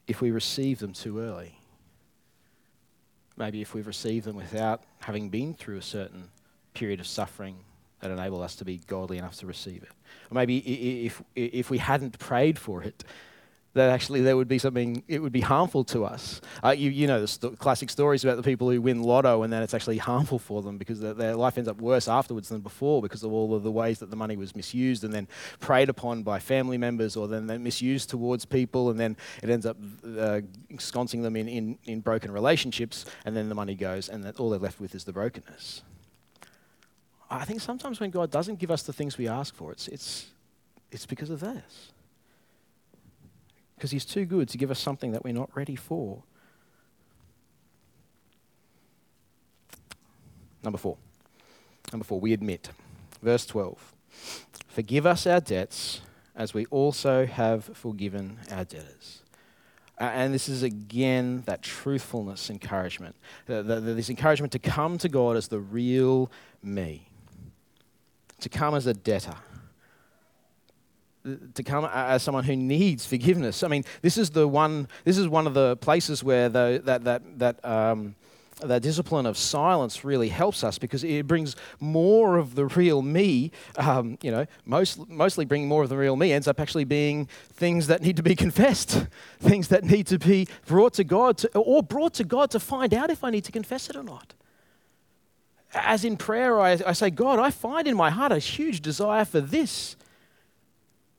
if 0.08 0.22
we 0.22 0.32
receive 0.32 0.80
them 0.80 0.94
too 0.94 1.20
early. 1.20 1.58
Maybe 3.38 3.62
if 3.62 3.74
we've 3.74 3.88
received 3.88 4.26
them 4.26 4.36
without 4.36 4.84
having 5.00 5.30
been 5.30 5.54
through 5.54 5.78
a 5.78 5.82
certain 5.82 6.30
period 6.74 7.00
of 7.00 7.08
suffering 7.08 7.58
that 8.02 8.12
enable 8.12 8.42
us 8.42 8.56
to 8.58 8.66
be 8.66 8.82
godly 8.88 9.18
enough 9.18 9.38
to 9.38 9.46
receive 9.46 9.84
it. 9.84 9.92
Or 10.30 10.36
maybe 10.36 10.58
if, 11.06 11.22
if 11.36 11.70
we 11.70 11.78
hadn't 11.78 12.18
prayed 12.20 12.58
for 12.60 12.84
it 12.84 13.04
that 13.74 13.90
actually 13.90 14.22
there 14.22 14.36
would 14.36 14.48
be 14.48 14.58
something, 14.58 15.02
it 15.08 15.20
would 15.20 15.32
be 15.32 15.42
harmful 15.42 15.84
to 15.86 16.04
us. 16.04 16.42
Uh, 16.64 16.72
you, 16.72 16.90
you 16.90 17.08
know 17.08 17.22
the 17.22 17.28
st- 17.28 17.58
classic 17.58 17.90
stories 17.90 18.24
about 18.24 18.36
the 18.36 18.44
people 18.44 18.70
who 18.70 18.82
win 18.82 19.02
lotto 19.02 19.44
and 19.44 19.54
then 19.54 19.64
it's 19.64 19.74
actually 19.74 19.98
harmful 19.98 20.40
for 20.40 20.62
them 20.62 20.78
because 20.78 21.00
their, 21.00 21.36
life 21.36 21.58
ends 21.58 21.70
up 21.70 21.80
worse 21.80 22.08
afterwards 22.08 22.50
than 22.50 22.60
before 22.60 23.02
because 23.02 23.24
of 23.24 23.32
all 23.32 23.56
of 23.56 23.64
the 23.64 23.72
ways 23.72 24.00
that 24.00 24.10
the 24.10 24.16
money 24.16 24.36
was 24.36 24.56
misused 24.56 25.04
and 25.04 25.14
then 25.14 25.28
preyed 25.60 25.88
upon 25.90 26.22
by 26.22 26.38
family 26.38 26.78
members 26.78 27.16
or 27.16 27.28
then, 27.28 27.64
misused 27.64 28.10
towards 28.10 28.44
people 28.46 28.90
and 28.90 29.00
then 29.00 29.16
it 29.42 29.50
ends 29.50 29.66
up 29.66 29.78
uh, 30.18 30.42
ensconcing 30.70 31.22
them 31.22 31.36
in, 31.36 31.48
in, 31.48 31.78
in 31.86 32.00
broken 32.02 32.32
relationships 32.32 33.06
and 33.26 33.38
then 33.38 33.48
the 33.48 33.56
money 33.56 33.76
goes 33.76 34.10
and 34.10 34.26
all 34.38 34.50
they're 34.50 34.60
left 34.60 34.82
with 34.82 34.94
is 34.96 35.06
the 35.06 35.14
brokenness. 35.14 35.84
I 37.30 37.46
think 37.46 37.62
sometimes 37.62 38.02
when 38.02 38.10
God 38.10 38.30
doesn't 38.30 38.60
give 38.60 38.70
us 38.70 38.84
the 38.84 38.92
things 38.92 39.18
we 39.18 39.30
ask 39.30 39.56
for, 39.56 39.72
it's, 39.72 39.88
it's, 39.88 40.26
it's 40.92 41.06
because 41.06 41.30
of 41.30 41.40
this 41.40 41.91
because 43.82 43.90
He's 43.90 44.06
too 44.06 44.26
good 44.26 44.48
to 44.50 44.60
give 44.60 44.70
us 44.70 44.78
something 44.78 45.12
that 45.14 45.24
we're 45.24 45.34
not 45.34 45.50
ready 45.56 45.76
for. 45.76 46.22
Number 50.64 50.78
four. 50.78 50.98
Number 51.92 52.04
four, 52.04 52.20
we 52.20 52.32
admit. 52.32 52.70
Verse 53.24 53.44
12. 53.48 53.96
Forgive 54.68 55.08
us 55.08 55.26
our 55.26 55.40
debts 55.40 56.02
as 56.36 56.54
we 56.54 56.68
also 56.68 57.26
have 57.26 57.66
forgiven 57.74 58.38
our 58.52 58.66
debtors. 58.66 59.24
And 59.98 60.32
this 60.32 60.48
is 60.48 60.62
again 60.62 61.42
that 61.48 61.64
truthfulness 61.64 62.52
encouragement. 62.52 63.16
This 63.48 64.12
encouragement 64.12 64.52
to 64.52 64.60
come 64.60 65.00
to 65.00 65.10
God 65.10 65.38
as 65.38 65.48
the 65.48 65.60
real 65.60 66.32
me, 66.62 67.08
to 68.42 68.48
come 68.48 68.76
as 68.76 68.86
a 68.86 68.94
debtor 68.94 69.38
to 71.54 71.64
come 71.64 71.86
as 71.86 72.24
someone 72.24 72.44
who 72.44 72.56
needs 72.56 73.06
forgiveness. 73.06 73.64
I 73.64 73.68
mean, 73.68 73.84
this 74.02 74.18
is 74.18 74.32
the 74.32 74.48
one. 74.48 74.88
This 75.04 75.18
is 75.18 75.28
one 75.28 75.48
of 75.48 75.54
the 75.54 75.78
places 75.78 76.24
where 76.24 76.50
the, 76.50 76.82
that 76.86 77.04
that 77.04 77.40
that 77.40 77.66
um, 77.66 78.16
that 78.68 78.82
discipline 78.82 79.26
of 79.26 79.38
silence 79.38 80.04
really 80.04 80.30
helps 80.30 80.64
us 80.64 80.78
because 80.78 81.04
it 81.04 81.28
brings 81.28 81.56
more 81.80 82.38
of 82.38 82.56
the 82.56 82.66
real 82.66 83.02
me. 83.02 83.52
Um, 83.78 84.18
you 84.22 84.32
know, 84.32 84.46
most, 84.66 85.10
mostly 85.10 85.46
bringing 85.46 85.68
more 85.68 85.84
of 85.84 85.90
the 85.90 85.98
real 85.98 86.16
me 86.16 86.32
ends 86.32 86.48
up 86.48 86.60
actually 86.60 86.84
being 86.84 87.28
things 87.54 87.88
that 87.88 88.02
need 88.02 88.18
to 88.18 88.24
be 88.24 88.36
confessed, 88.46 89.08
things 89.40 89.68
that 89.70 89.84
need 89.84 90.08
to 90.08 90.20
be 90.20 90.48
brought 90.66 90.94
to 90.96 91.04
God, 91.04 91.40
to, 91.40 91.50
or 91.58 91.84
brought 91.84 92.14
to 92.16 92.24
God 92.24 92.52
to 92.52 92.60
find 92.60 92.94
out 92.94 93.10
if 93.10 93.24
I 93.24 93.30
need 93.30 93.46
to 93.46 93.52
confess 93.52 93.90
it 93.90 93.96
or 93.96 94.04
not. 94.04 94.34
As 95.74 96.04
in 96.04 96.18
prayer, 96.18 96.60
I, 96.60 96.78
I 96.86 96.92
say, 96.94 97.10
God, 97.10 97.40
I 97.40 97.50
find 97.50 97.88
in 97.88 97.96
my 97.96 98.10
heart 98.10 98.32
a 98.32 98.40
huge 98.40 98.82
desire 98.82 99.26
for 99.26 99.40
this. 99.40 99.96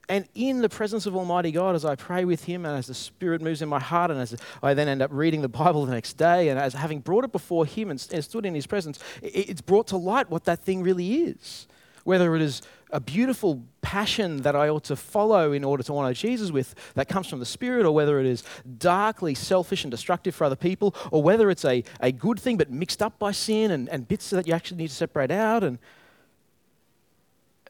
And 0.08 0.26
in 0.34 0.60
the 0.60 0.68
presence 0.68 1.06
of 1.06 1.14
Almighty 1.14 1.52
God, 1.52 1.74
as 1.74 1.84
I 1.84 1.94
pray 1.94 2.24
with 2.24 2.44
Him 2.44 2.66
and 2.66 2.76
as 2.76 2.86
the 2.86 2.94
Spirit 2.94 3.40
moves 3.40 3.62
in 3.62 3.68
my 3.68 3.78
heart, 3.78 4.10
and 4.10 4.20
as 4.20 4.36
I 4.62 4.74
then 4.74 4.88
end 4.88 5.00
up 5.00 5.10
reading 5.12 5.42
the 5.42 5.48
Bible 5.48 5.86
the 5.86 5.92
next 5.92 6.14
day, 6.14 6.48
and 6.48 6.58
as 6.58 6.74
having 6.74 7.00
brought 7.00 7.24
it 7.24 7.32
before 7.32 7.64
Him 7.64 7.90
and 7.90 8.00
stood 8.00 8.44
in 8.44 8.54
His 8.54 8.66
presence, 8.66 8.98
it's 9.22 9.60
brought 9.60 9.86
to 9.88 9.96
light 9.96 10.28
what 10.28 10.44
that 10.44 10.60
thing 10.60 10.82
really 10.82 11.22
is. 11.22 11.66
Whether 12.04 12.34
it 12.34 12.42
is 12.42 12.62
a 12.90 12.98
beautiful 12.98 13.62
passion 13.80 14.38
that 14.38 14.56
I 14.56 14.68
ought 14.68 14.84
to 14.84 14.96
follow 14.96 15.52
in 15.52 15.62
order 15.62 15.84
to 15.84 15.96
honor 15.96 16.12
Jesus 16.12 16.50
with 16.50 16.74
that 16.94 17.08
comes 17.08 17.28
from 17.28 17.38
the 17.38 17.46
Spirit, 17.46 17.86
or 17.86 17.92
whether 17.92 18.18
it 18.18 18.26
is 18.26 18.42
darkly 18.78 19.36
selfish 19.36 19.84
and 19.84 19.90
destructive 19.90 20.34
for 20.34 20.44
other 20.44 20.56
people, 20.56 20.96
or 21.12 21.22
whether 21.22 21.48
it's 21.48 21.64
a, 21.64 21.84
a 22.00 22.10
good 22.10 22.40
thing 22.40 22.56
but 22.56 22.70
mixed 22.70 23.02
up 23.02 23.20
by 23.20 23.30
sin 23.30 23.70
and, 23.70 23.88
and 23.88 24.08
bits 24.08 24.30
that 24.30 24.48
you 24.48 24.52
actually 24.52 24.78
need 24.78 24.88
to 24.88 24.94
separate 24.94 25.30
out. 25.30 25.62
And 25.62 25.78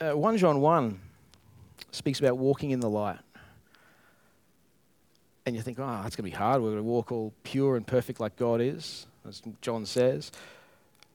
uh, 0.01 0.13
1 0.13 0.39
John 0.39 0.61
1 0.63 1.01
speaks 1.91 2.19
about 2.21 2.39
walking 2.39 2.71
in 2.71 2.81
the 2.81 2.91
light. 2.91 3.19
And 5.45 5.57
you 5.57 5.63
think, 5.63 5.79
oh, 5.81 6.01
that's 6.03 6.15
going 6.15 6.31
to 6.31 6.31
be 6.31 6.37
hard. 6.37 6.63
We're 6.63 6.71
going 6.71 6.79
to 6.79 6.85
walk 6.85 7.11
all 7.11 7.33
pure 7.43 7.77
and 7.77 7.87
perfect 7.87 8.21
like 8.21 8.37
God 8.37 8.61
is, 8.61 9.07
as 9.29 9.43
John 9.61 9.85
says. 9.87 10.31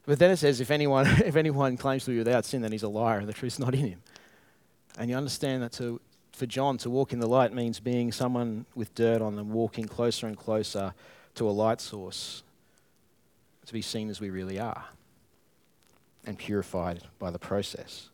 But 0.04 0.18
then 0.18 0.30
it 0.30 0.36
says, 0.36 0.60
if 0.60 0.70
anyone, 0.70 1.06
if 1.24 1.36
anyone 1.36 1.76
claims 1.76 2.04
to 2.04 2.10
be 2.10 2.18
without 2.18 2.44
sin, 2.44 2.62
then 2.62 2.72
he's 2.72 2.82
a 2.82 2.88
liar 2.88 3.18
and 3.18 3.28
the 3.28 3.32
truth's 3.32 3.58
not 3.58 3.74
in 3.74 3.86
him. 3.86 4.02
And 4.98 5.08
you 5.10 5.16
understand 5.16 5.62
that 5.62 5.72
to, 5.72 6.00
for 6.32 6.46
John, 6.46 6.76
to 6.78 6.90
walk 6.90 7.12
in 7.12 7.20
the 7.20 7.28
light 7.28 7.52
means 7.52 7.80
being 7.80 8.12
someone 8.12 8.66
with 8.74 8.94
dirt 8.94 9.22
on 9.22 9.36
them, 9.36 9.52
walking 9.52 9.86
closer 9.86 10.26
and 10.26 10.36
closer 10.36 10.92
to 11.36 11.48
a 11.48 11.52
light 11.52 11.80
source, 11.80 12.42
to 13.66 13.72
be 13.72 13.82
seen 13.82 14.08
as 14.08 14.20
we 14.20 14.30
really 14.30 14.58
are 14.58 14.86
and 16.26 16.38
purified 16.38 17.02
by 17.18 17.30
the 17.30 17.38
process. 17.38 18.08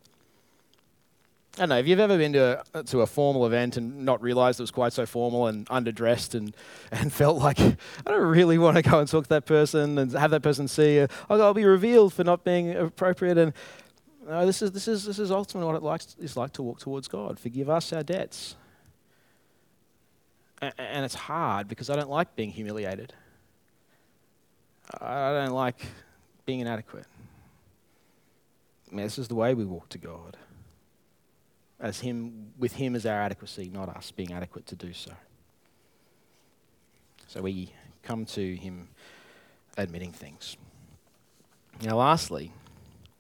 I 1.55 1.61
don't 1.61 1.69
know, 1.69 1.79
if 1.79 1.87
you've 1.87 2.01
ever 2.01 2.19
been 2.19 2.33
to 2.33 2.65
a, 2.75 2.83
to 2.83 3.03
a 3.03 3.07
formal 3.07 3.47
event 3.47 3.77
and 3.77 4.05
not 4.05 4.21
realized 4.21 4.59
it 4.59 4.65
was 4.65 4.73
quite 4.73 4.93
so 4.93 5.07
formal 5.07 5.47
and 5.47 5.67
underdressed 5.69 6.35
and, 6.35 6.53
and 6.91 7.13
felt 7.13 7.39
like, 7.39 7.61
I 7.61 7.77
don't 8.07 8.23
really 8.23 8.59
want 8.59 8.77
to 8.77 8.83
go 8.83 8.99
and 8.99 9.09
talk 9.09 9.25
to 9.25 9.29
that 9.29 9.47
person 9.47 9.97
and 9.97 10.11
have 10.15 10.33
that 10.33 10.43
person 10.43 10.67
see, 10.67 11.07
I'll 11.31 11.55
be 11.55 11.65
revealed 11.65 12.13
for 12.13 12.25
not 12.25 12.43
being 12.43 12.75
appropriate. 12.75 13.39
And 13.39 13.53
no, 14.27 14.45
this 14.47 14.63
is, 14.63 14.73
this 14.73 14.89
is, 14.89 15.05
this 15.05 15.21
is 15.21 15.31
ultimately 15.31 15.69
what 15.69 15.77
it 15.77 15.85
likes, 15.85 16.17
is 16.19 16.37
like 16.37 16.53
to 16.55 16.63
walk 16.63 16.81
towards 16.81 17.07
God. 17.07 17.39
Forgive 17.39 17.71
us 17.71 17.93
our 17.93 18.03
debts. 18.03 18.57
And, 20.61 20.75
and 20.77 21.05
it's 21.05 21.15
hard 21.15 21.69
because 21.69 21.89
I 21.89 21.95
don't 21.95 22.11
like 22.11 22.35
being 22.35 22.51
humiliated. 22.51 23.13
I 25.01 25.33
don't 25.33 25.55
like 25.55 25.87
being 26.47 26.59
inadequate. 26.59 27.07
I 28.91 28.95
mean, 28.97 29.07
this 29.07 29.21
is 29.21 29.29
the 29.29 29.37
way 29.37 29.55
we 29.55 29.65
walk 29.65 29.89
to 29.91 29.99
God 29.99 30.37
as 31.81 32.01
him, 32.01 32.53
with 32.59 32.75
him 32.75 32.95
as 32.95 33.05
our 33.07 33.21
adequacy, 33.21 33.71
not 33.73 33.89
us 33.89 34.11
being 34.11 34.33
adequate 34.33 34.67
to 34.67 34.77
do 34.77 34.93
so. 34.93 35.13
So 37.27 37.43
we 37.43 37.73
come 38.03 38.25
to 38.27 38.55
him 38.57 38.89
admitting 39.77 40.13
things. 40.13 40.57
Now, 41.83 41.97
lastly, 41.97 42.53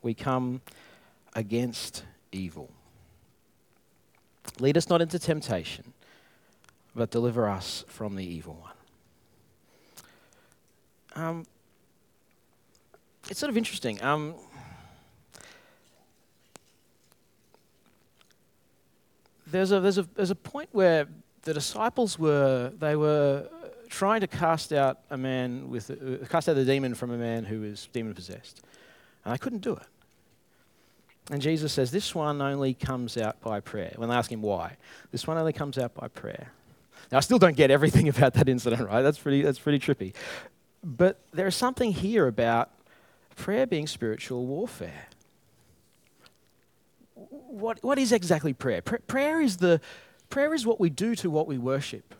we 0.02 0.14
come 0.14 0.60
against 1.34 2.04
evil. 2.30 2.70
Lead 4.60 4.76
us 4.76 4.88
not 4.88 5.02
into 5.02 5.18
temptation, 5.18 5.92
but 6.94 7.10
deliver 7.10 7.48
us 7.48 7.84
from 7.88 8.14
the 8.14 8.24
evil 8.24 8.54
one. 8.54 8.70
Um, 11.16 11.46
it's 13.28 13.40
sort 13.40 13.50
of 13.50 13.56
interesting. 13.56 14.02
Um, 14.02 14.34
there's 19.54 19.70
a, 19.70 19.80
there's, 19.80 19.98
a, 19.98 20.02
there's 20.16 20.30
a 20.30 20.34
point 20.34 20.68
where 20.72 21.06
the 21.42 21.54
disciples 21.54 22.18
were, 22.18 22.72
they 22.78 22.96
were 22.96 23.48
trying 23.88 24.20
to 24.20 24.26
cast 24.26 24.72
out 24.72 24.98
a 25.10 25.16
man 25.16 25.70
with, 25.70 25.90
uh, 25.90 26.26
cast 26.26 26.48
out 26.48 26.56
the 26.56 26.64
demon 26.64 26.94
from 26.94 27.12
a 27.12 27.16
man 27.16 27.44
who 27.44 27.60
was 27.60 27.88
demon 27.92 28.14
possessed. 28.14 28.62
And 29.24 29.32
they 29.32 29.38
couldn't 29.38 29.62
do 29.62 29.74
it. 29.74 29.86
And 31.30 31.40
Jesus 31.40 31.72
says, 31.72 31.92
This 31.92 32.14
one 32.14 32.42
only 32.42 32.74
comes 32.74 33.16
out 33.16 33.40
by 33.40 33.60
prayer. 33.60 33.92
When 33.96 34.08
they 34.08 34.14
ask 34.16 34.30
him 34.30 34.42
why, 34.42 34.76
this 35.12 35.26
one 35.26 35.38
only 35.38 35.52
comes 35.52 35.78
out 35.78 35.94
by 35.94 36.08
prayer. 36.08 36.48
Now, 37.12 37.18
I 37.18 37.20
still 37.20 37.38
don't 37.38 37.56
get 37.56 37.70
everything 37.70 38.08
about 38.14 38.34
that 38.34 38.48
incident, 38.48 38.88
right? 38.88 39.02
That's 39.02 39.18
pretty, 39.18 39.42
that's 39.42 39.60
pretty 39.60 39.78
trippy. 39.78 40.14
But 40.82 41.20
there 41.32 41.46
is 41.46 41.54
something 41.54 41.92
here 41.92 42.26
about 42.26 42.70
prayer 43.36 43.66
being 43.66 43.86
spiritual 43.86 44.46
warfare. 44.46 45.06
What, 47.48 47.82
what 47.82 47.98
is 47.98 48.12
exactly 48.12 48.52
prayer? 48.52 48.82
Pr- 48.82 48.96
prayer, 49.06 49.40
is 49.40 49.58
the, 49.58 49.80
prayer 50.30 50.54
is 50.54 50.66
what 50.66 50.80
we 50.80 50.90
do 50.90 51.14
to 51.16 51.30
what 51.30 51.46
we 51.46 51.58
worship. 51.58 52.14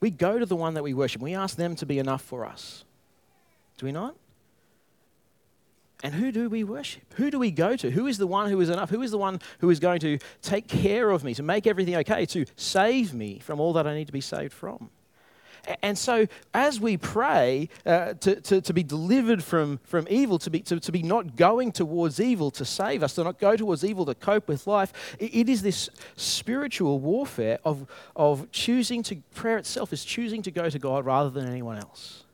We 0.00 0.10
go 0.10 0.38
to 0.38 0.46
the 0.46 0.56
one 0.56 0.74
that 0.74 0.82
we 0.82 0.94
worship. 0.94 1.22
We 1.22 1.34
ask 1.34 1.56
them 1.56 1.76
to 1.76 1.86
be 1.86 1.98
enough 1.98 2.22
for 2.22 2.44
us. 2.44 2.84
Do 3.78 3.86
we 3.86 3.92
not? 3.92 4.14
And 6.02 6.14
who 6.14 6.30
do 6.30 6.50
we 6.50 6.64
worship? 6.64 7.02
Who 7.14 7.30
do 7.30 7.38
we 7.38 7.50
go 7.50 7.76
to? 7.76 7.90
Who 7.90 8.06
is 8.06 8.18
the 8.18 8.26
one 8.26 8.50
who 8.50 8.60
is 8.60 8.68
enough? 8.68 8.90
Who 8.90 9.00
is 9.00 9.10
the 9.10 9.18
one 9.18 9.40
who 9.60 9.70
is 9.70 9.80
going 9.80 10.00
to 10.00 10.18
take 10.42 10.68
care 10.68 11.10
of 11.10 11.24
me, 11.24 11.32
to 11.34 11.42
make 11.42 11.66
everything 11.66 11.96
okay, 11.96 12.26
to 12.26 12.44
save 12.56 13.14
me 13.14 13.38
from 13.38 13.58
all 13.60 13.72
that 13.72 13.86
I 13.86 13.94
need 13.94 14.06
to 14.06 14.12
be 14.12 14.20
saved 14.20 14.52
from? 14.52 14.90
And 15.82 15.96
so, 15.96 16.26
as 16.52 16.78
we 16.78 16.96
pray 16.96 17.68
uh, 17.86 18.14
to, 18.14 18.40
to, 18.40 18.60
to, 18.60 18.72
be 18.72 18.82
delivered 18.82 19.42
from, 19.42 19.78
from 19.84 20.06
evil, 20.10 20.38
to 20.40 20.50
be, 20.50 20.60
to, 20.60 20.78
to 20.78 20.92
be 20.92 21.02
not 21.02 21.36
going 21.36 21.72
towards 21.72 22.20
evil 22.20 22.50
to 22.52 22.64
save 22.64 23.02
us, 23.02 23.14
to 23.14 23.24
not 23.24 23.38
go 23.38 23.56
towards 23.56 23.84
evil 23.84 24.04
to 24.06 24.14
cope 24.14 24.48
with 24.48 24.66
life, 24.66 25.16
it, 25.18 25.34
it 25.34 25.48
is 25.48 25.62
this 25.62 25.88
spiritual 26.16 26.98
warfare 26.98 27.58
of, 27.64 27.86
of 28.14 28.50
choosing 28.52 29.02
to, 29.04 29.16
prayer 29.34 29.56
itself 29.56 29.92
is 29.92 30.04
choosing 30.04 30.42
to 30.42 30.50
go 30.50 30.68
to 30.68 30.78
God 30.78 31.06
rather 31.06 31.30
than 31.30 31.48
anyone 31.48 31.78
else 31.78 32.24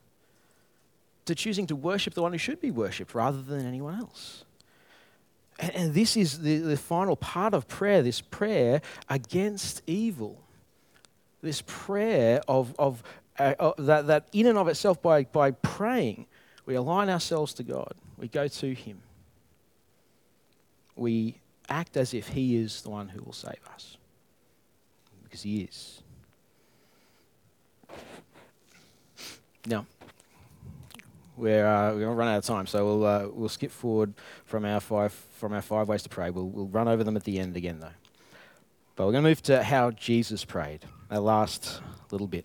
to 1.30 1.34
choosing 1.34 1.66
to 1.68 1.76
worship 1.76 2.14
the 2.14 2.22
one 2.22 2.32
who 2.32 2.38
should 2.38 2.60
be 2.60 2.70
worshipped 2.70 3.14
rather 3.14 3.40
than 3.40 3.64
anyone 3.64 3.98
else. 3.98 4.44
And, 5.60 5.70
and 5.74 5.94
this 5.94 6.16
is 6.16 6.40
the, 6.40 6.58
the 6.58 6.76
final 6.76 7.16
part 7.16 7.54
of 7.54 7.68
prayer 7.68 8.02
this 8.02 8.20
prayer 8.20 8.82
against 9.08 9.82
evil. 9.86 10.42
This 11.42 11.62
prayer 11.66 12.42
of, 12.48 12.74
of 12.78 13.02
uh, 13.40 13.54
uh, 13.58 13.72
that, 13.78 14.06
that 14.06 14.28
in 14.32 14.46
and 14.46 14.58
of 14.58 14.68
itself, 14.68 15.00
by, 15.00 15.24
by 15.24 15.50
praying, 15.50 16.26
we 16.66 16.74
align 16.74 17.08
ourselves 17.08 17.54
to 17.54 17.62
God, 17.62 17.94
we 18.18 18.28
go 18.28 18.46
to 18.48 18.74
Him. 18.74 19.00
We 20.94 21.36
act 21.68 21.96
as 21.96 22.12
if 22.12 22.28
He 22.28 22.56
is 22.56 22.82
the 22.82 22.90
one 22.90 23.08
who 23.08 23.22
will 23.22 23.32
save 23.32 23.60
us, 23.72 23.96
because 25.24 25.42
He 25.42 25.62
is. 25.62 26.02
Now, 29.66 29.86
we're, 31.36 31.66
uh, 31.66 31.92
we're 31.92 32.00
going 32.00 32.12
to 32.12 32.14
run 32.14 32.28
out 32.28 32.38
of 32.38 32.44
time, 32.44 32.66
so 32.66 32.84
we'll, 32.84 33.06
uh, 33.06 33.28
we'll 33.32 33.48
skip 33.48 33.70
forward 33.70 34.12
from 34.44 34.64
our, 34.66 34.80
five, 34.80 35.12
from 35.12 35.54
our 35.54 35.62
five 35.62 35.88
ways 35.88 36.02
to 36.02 36.08
pray. 36.10 36.28
We'll, 36.30 36.48
we'll 36.48 36.66
run 36.66 36.88
over 36.88 37.02
them 37.04 37.16
at 37.16 37.24
the 37.24 37.38
end 37.38 37.56
again, 37.56 37.80
though. 37.80 37.88
But 38.96 39.06
we're 39.06 39.12
going 39.12 39.24
to 39.24 39.30
move 39.30 39.42
to 39.44 39.62
how 39.62 39.92
Jesus 39.92 40.44
prayed, 40.44 40.84
that 41.08 41.22
last 41.22 41.80
little 42.10 42.26
bit. 42.26 42.44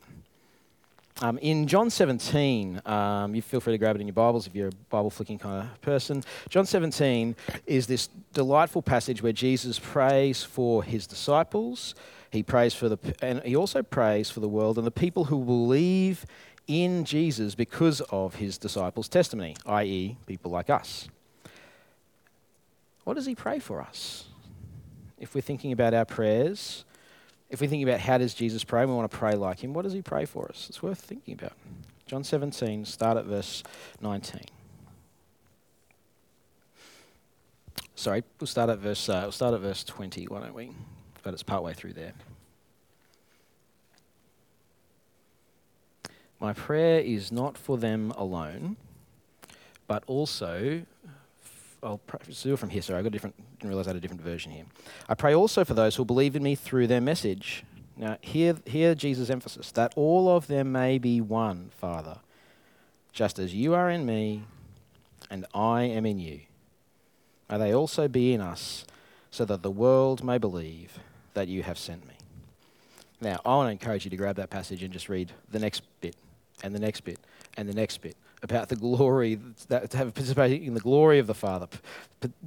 Um, 1.21 1.37
in 1.37 1.65
John 1.65 1.89
17, 1.89 2.81
um, 2.85 3.35
you 3.35 3.41
feel 3.41 3.61
free 3.61 3.73
to 3.73 3.77
grab 3.77 3.95
it 3.95 4.01
in 4.01 4.07
your 4.07 4.13
Bibles 4.13 4.47
if 4.47 4.53
you're 4.53 4.67
a 4.67 4.75
Bible 4.89 5.09
flicking 5.09 5.39
kind 5.39 5.61
of 5.61 5.81
person. 5.81 6.21
John 6.49 6.65
17 6.65 7.37
is 7.65 7.87
this 7.87 8.09
delightful 8.33 8.81
passage 8.81 9.23
where 9.23 9.31
Jesus 9.31 9.79
prays 9.79 10.43
for 10.43 10.83
his 10.83 11.07
disciples. 11.07 11.95
He 12.31 12.43
prays 12.43 12.73
for 12.73 12.89
the, 12.89 12.97
and 13.21 13.41
he 13.43 13.55
also 13.55 13.81
prays 13.81 14.29
for 14.29 14.41
the 14.41 14.49
world 14.49 14.77
and 14.77 14.85
the 14.85 14.91
people 14.91 15.23
who 15.23 15.45
believe 15.45 16.25
in 16.67 17.05
Jesus 17.05 17.55
because 17.55 18.01
of 18.09 18.35
his 18.35 18.57
disciples' 18.57 19.07
testimony, 19.07 19.55
i.e., 19.67 20.17
people 20.25 20.51
like 20.51 20.69
us. 20.69 21.07
What 23.05 23.13
does 23.13 23.25
he 23.25 23.35
pray 23.35 23.59
for 23.59 23.81
us? 23.81 24.25
If 25.17 25.33
we're 25.33 25.39
thinking 25.39 25.71
about 25.71 25.93
our 25.93 26.03
prayers, 26.03 26.83
if 27.49 27.61
we 27.61 27.67
think 27.67 27.83
about 27.83 27.99
how 27.99 28.17
does 28.17 28.33
Jesus 28.33 28.63
pray 28.63 28.85
we 28.85 28.93
want 28.93 29.09
to 29.09 29.17
pray 29.17 29.35
like 29.35 29.63
him, 29.63 29.73
what 29.73 29.83
does 29.83 29.93
he 29.93 30.01
pray 30.01 30.25
for 30.25 30.49
us? 30.49 30.67
It's 30.69 30.81
worth 30.81 30.99
thinking 30.99 31.33
about. 31.33 31.53
John 32.07 32.23
17, 32.23 32.85
start 32.85 33.17
at 33.17 33.25
verse 33.25 33.63
19. 34.01 34.41
Sorry, 37.95 38.23
we'll 38.39 38.47
start 38.47 38.69
at 38.69 38.79
verse, 38.79 39.07
uh, 39.07 39.21
we'll 39.23 39.31
start 39.31 39.53
at 39.53 39.61
verse 39.61 39.83
20, 39.83 40.25
why 40.25 40.41
don't 40.41 40.53
we? 40.53 40.71
But 41.23 41.33
it's 41.33 41.43
partway 41.43 41.73
through 41.73 41.93
there. 41.93 42.13
My 46.39 46.53
prayer 46.53 46.99
is 46.99 47.31
not 47.31 47.57
for 47.57 47.77
them 47.77 48.11
alone, 48.17 48.75
but 49.87 50.03
also, 50.07 50.83
I'll 51.85 52.01
it 52.27 52.57
from 52.57 52.69
here. 52.69 52.81
Sorry, 52.81 52.99
I 52.99 53.03
got 53.03 53.07
a 53.07 53.11
different, 53.11 53.35
didn't 53.59 53.69
realize 53.69 53.85
I 53.85 53.91
had 53.91 53.97
a 53.97 53.99
different 53.99 54.23
version 54.23 54.51
here. 54.51 54.65
I 55.07 55.13
pray 55.13 55.35
also 55.35 55.63
for 55.63 55.75
those 55.75 55.95
who 55.95 56.03
believe 56.03 56.35
in 56.35 56.41
me 56.41 56.55
through 56.55 56.87
their 56.87 56.99
message. 56.99 57.63
Now, 57.95 58.17
hear, 58.21 58.55
hear 58.65 58.95
Jesus' 58.95 59.29
emphasis 59.29 59.71
that 59.73 59.93
all 59.95 60.27
of 60.27 60.47
them 60.47 60.71
may 60.71 60.97
be 60.97 61.21
one, 61.21 61.69
Father, 61.77 62.17
just 63.13 63.37
as 63.37 63.53
you 63.53 63.75
are 63.75 63.89
in 63.89 64.05
me 64.05 64.43
and 65.29 65.45
I 65.53 65.83
am 65.83 66.07
in 66.07 66.19
you. 66.19 66.41
May 67.49 67.59
they 67.59 67.73
also 67.73 68.07
be 68.07 68.33
in 68.33 68.41
us, 68.41 68.85
so 69.29 69.45
that 69.45 69.61
the 69.61 69.71
world 69.71 70.23
may 70.23 70.39
believe 70.39 70.99
that 71.35 71.47
you 71.47 71.61
have 71.61 71.77
sent 71.77 72.07
me. 72.07 72.15
Now, 73.21 73.39
I 73.45 73.49
want 73.49 73.67
to 73.67 73.71
encourage 73.71 74.05
you 74.05 74.11
to 74.11 74.17
grab 74.17 74.37
that 74.37 74.49
passage 74.49 74.81
and 74.81 74.91
just 74.91 75.07
read 75.07 75.31
the 75.51 75.59
next 75.59 75.83
bit 76.01 76.15
and 76.63 76.73
the 76.73 76.79
next 76.79 77.01
bit 77.01 77.19
and 77.57 77.69
the 77.69 77.73
next 77.73 77.97
bit 77.99 78.15
about 78.43 78.69
the 78.69 78.75
glory, 78.75 79.39
that, 79.69 79.89
to 79.89 79.97
have 79.97 80.13
participated 80.13 80.61
in 80.61 80.73
the 80.73 80.79
glory 80.79 81.19
of 81.19 81.27
the 81.27 81.33
Father, 81.33 81.67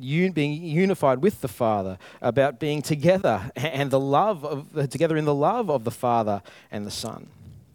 being 0.05 0.62
unified 0.62 1.22
with 1.22 1.40
the 1.40 1.48
Father, 1.48 1.98
about 2.20 2.59
being 2.59 2.83
together 2.83 3.51
and 3.57 3.90
the 3.90 4.01
love 4.01 4.44
of, 4.44 4.77
uh, 4.77 4.87
together 4.87 5.16
in 5.16 5.24
the 5.24 5.35
love 5.35 5.70
of 5.70 5.85
the 5.85 5.90
Father 5.90 6.42
and 6.70 6.87
the 6.87 6.90
Son. 6.90 7.29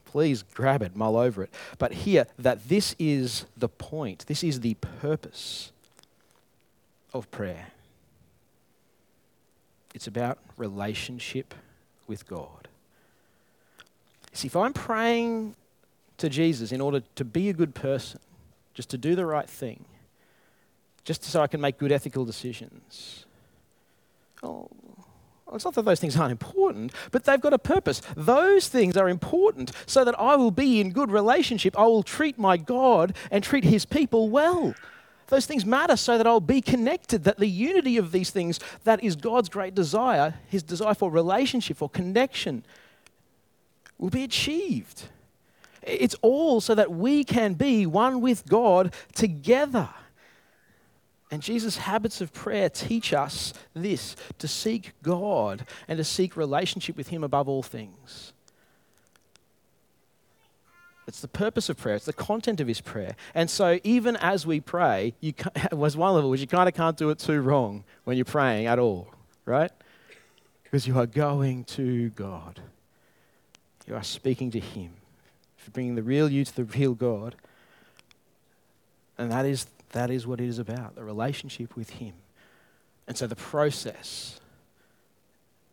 Please 0.06 0.44
grab 0.54 0.82
it, 0.82 0.96
mull 0.96 1.18
over 1.18 1.44
it. 1.44 1.50
But 1.80 1.94
hear 1.94 2.28
that 2.38 2.70
this 2.70 2.96
is 3.00 3.46
the 3.58 3.70
point, 3.70 4.26
this 4.28 4.44
is 4.44 4.60
the 4.60 4.76
purpose 4.76 5.72
of 7.14 7.30
prayer. 7.32 7.68
It's 9.94 10.08
about 10.08 10.40
relationship 10.58 11.54
with 12.08 12.28
God. 12.28 12.68
See, 14.34 14.48
if 14.48 14.56
I'm 14.56 14.74
praying 14.74 15.56
to 16.18 16.30
Jesus 16.30 16.72
in 16.72 16.82
order 16.82 17.02
to 17.16 17.26
be 17.26 17.50
a 17.50 17.54
good 17.54 17.76
person, 17.76 18.20
just 18.74 18.90
to 18.90 18.98
do 18.98 19.16
the 19.16 19.26
right 19.26 19.50
thing, 19.50 19.86
just 21.04 21.24
so 21.24 21.42
I 21.42 21.48
can 21.48 21.62
make 21.62 21.78
good 21.78 21.92
ethical 21.92 22.26
decisions. 22.26 23.26
Oh, 24.42 24.70
it's 25.54 25.66
not 25.66 25.76
that 25.76 25.86
those 25.86 26.00
things 26.00 26.18
aren't 26.18 26.32
important, 26.32 26.92
but 27.12 27.26
they've 27.26 27.40
got 27.40 27.54
a 27.54 27.60
purpose. 27.60 28.02
Those 28.16 28.68
things 28.68 28.98
are 28.98 29.08
important 29.08 29.72
so 29.86 30.04
that 30.04 30.20
I 30.20 30.36
will 30.36 30.52
be 30.52 30.82
in 30.82 30.92
good 30.92 31.12
relationship. 31.12 31.78
I 31.78 31.86
will 31.86 32.04
treat 32.04 32.40
my 32.40 32.58
God 32.58 33.16
and 33.30 33.44
treat 33.44 33.64
his 33.64 33.86
people 33.86 34.30
well. 34.30 34.74
Those 35.28 35.46
things 35.46 35.66
matter 35.66 35.96
so 35.96 36.18
that 36.18 36.28
I'll 36.28 36.40
be 36.40 36.62
connected, 36.62 37.24
that 37.24 37.38
the 37.38 37.48
unity 37.48 37.98
of 37.98 38.12
these 38.12 38.30
things, 38.30 38.60
that 38.84 39.04
is 39.04 39.16
God's 39.16 39.50
great 39.50 39.76
desire, 39.76 40.36
his 40.48 40.64
desire 40.64 40.94
for 40.94 41.10
relationship, 41.10 41.78
for 41.78 41.90
connection, 41.90 42.66
will 43.98 44.10
be 44.10 44.24
achieved. 44.24 45.04
It's 45.86 46.16
all 46.22 46.62
so 46.62 46.76
that 46.76 46.92
we 46.92 47.24
can 47.24 47.54
be 47.54 47.86
one 47.86 48.22
with 48.22 48.46
God 48.48 48.94
together. 49.14 49.90
And 51.32 51.42
Jesus' 51.42 51.78
habits 51.78 52.22
of 52.22 52.32
prayer 52.32 52.70
teach 52.70 53.12
us 53.12 53.54
this 53.74 54.16
to 54.38 54.48
seek 54.48 54.94
God 55.02 55.66
and 55.88 55.98
to 55.98 56.04
seek 56.04 56.38
relationship 56.38 56.96
with 56.96 57.08
Him 57.08 57.24
above 57.24 57.50
all 57.50 57.64
things. 57.64 58.34
It's 61.08 61.20
the 61.20 61.28
purpose 61.28 61.70
of 61.70 61.78
prayer. 61.78 61.96
It's 61.96 62.06
the 62.06 62.14
content 62.14 62.62
of 62.62 62.68
his 62.68 62.80
prayer. 62.80 63.16
And 63.36 63.50
so, 63.50 63.80
even 63.84 64.16
as 64.18 64.48
we 64.48 64.62
pray, 64.62 65.16
you 65.20 65.34
was 65.74 65.98
one 65.98 66.14
level 66.14 66.30
which 66.30 66.40
you 66.40 66.48
kind 66.48 66.70
of 66.70 66.76
can't 66.76 66.96
do 66.96 67.10
it 67.10 67.20
too 67.20 67.42
wrong 67.42 67.84
when 68.06 68.16
you're 68.16 68.24
praying 68.24 68.68
at 68.68 68.80
all, 68.80 69.10
right? 69.46 69.72
Because 70.64 70.88
you 70.88 70.98
are 70.98 71.06
going 71.06 71.66
to 71.66 72.10
God. 72.12 72.62
You 73.86 73.96
are 73.96 74.04
speaking 74.04 74.52
to 74.52 74.62
Him 74.62 74.92
for 75.64 75.72
bringing 75.72 75.96
the 75.96 76.04
real 76.04 76.30
you 76.30 76.46
to 76.46 76.56
the 76.56 76.64
real 76.78 76.94
God. 76.94 77.36
And 79.18 79.32
that 79.32 79.46
is, 79.46 79.68
that 79.92 80.10
is 80.10 80.28
what 80.28 80.42
it 80.42 80.48
is 80.48 80.60
about 80.60 80.96
the 80.96 81.04
relationship 81.04 81.76
with 81.76 81.92
Him. 81.92 82.14
And 83.08 83.18
so 83.18 83.28
the 83.28 83.36
process 83.36 84.40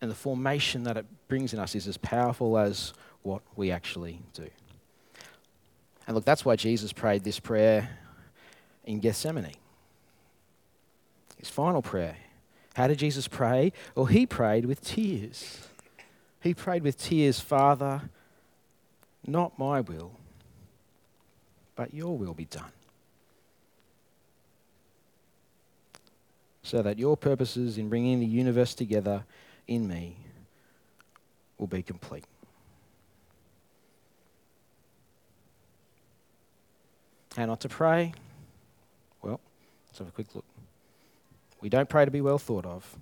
and 0.00 0.11
the 0.11 0.14
formation 0.14 0.85
that 0.85 0.96
it 0.96 1.07
brings 1.29 1.53
in 1.53 1.59
us 1.59 1.74
is 1.74 1.87
as 1.87 1.96
powerful 1.96 2.59
as 2.59 2.92
what 3.22 3.42
we 3.57 3.70
actually 3.70 4.22
do. 4.33 4.48
And 6.07 6.14
look, 6.14 6.24
that's 6.24 6.44
why 6.44 6.57
Jesus 6.57 6.92
prayed 6.92 7.22
this 7.22 7.38
prayer 7.38 7.90
in 8.85 8.98
Gethsemane. 8.98 9.55
His 11.37 11.48
final 11.48 11.83
prayer. 11.83 12.16
How 12.74 12.87
did 12.87 12.98
Jesus 12.98 13.29
pray? 13.29 13.72
Well, 13.94 14.07
he 14.07 14.26
prayed 14.26 14.64
with 14.64 14.81
tears. 14.83 15.68
He 16.40 16.55
prayed 16.55 16.83
with 16.83 16.98
tears, 16.98 17.40
Father, 17.40 18.03
not 19.26 19.59
my 19.59 19.80
will, 19.80 20.12
but 21.76 21.94
your 21.94 22.16
will 22.16 22.35
be 22.35 22.44
done. 22.44 22.72
So 26.62 26.83
that 26.83 26.98
your 26.98 27.16
purposes 27.16 27.78
in 27.78 27.88
bringing 27.88 28.20
the 28.20 28.26
universe 28.26 28.74
together 28.74 29.24
in 29.66 29.88
me 29.88 30.16
will 31.59 31.66
be 31.66 31.83
complete. 31.83 32.24
How 37.37 37.46
not 37.46 37.61
to 37.61 37.68
pray? 37.68 38.12
Well, 39.22 39.40
let's 39.88 39.98
have 39.98 40.09
a 40.09 40.11
quick 40.11 40.35
look. 40.35 40.44
We 41.61 41.68
don't 41.68 41.88
pray 41.88 42.04
to 42.04 42.11
be 42.11 42.20
well 42.20 42.38
thought 42.38 42.66
of. 42.66 42.96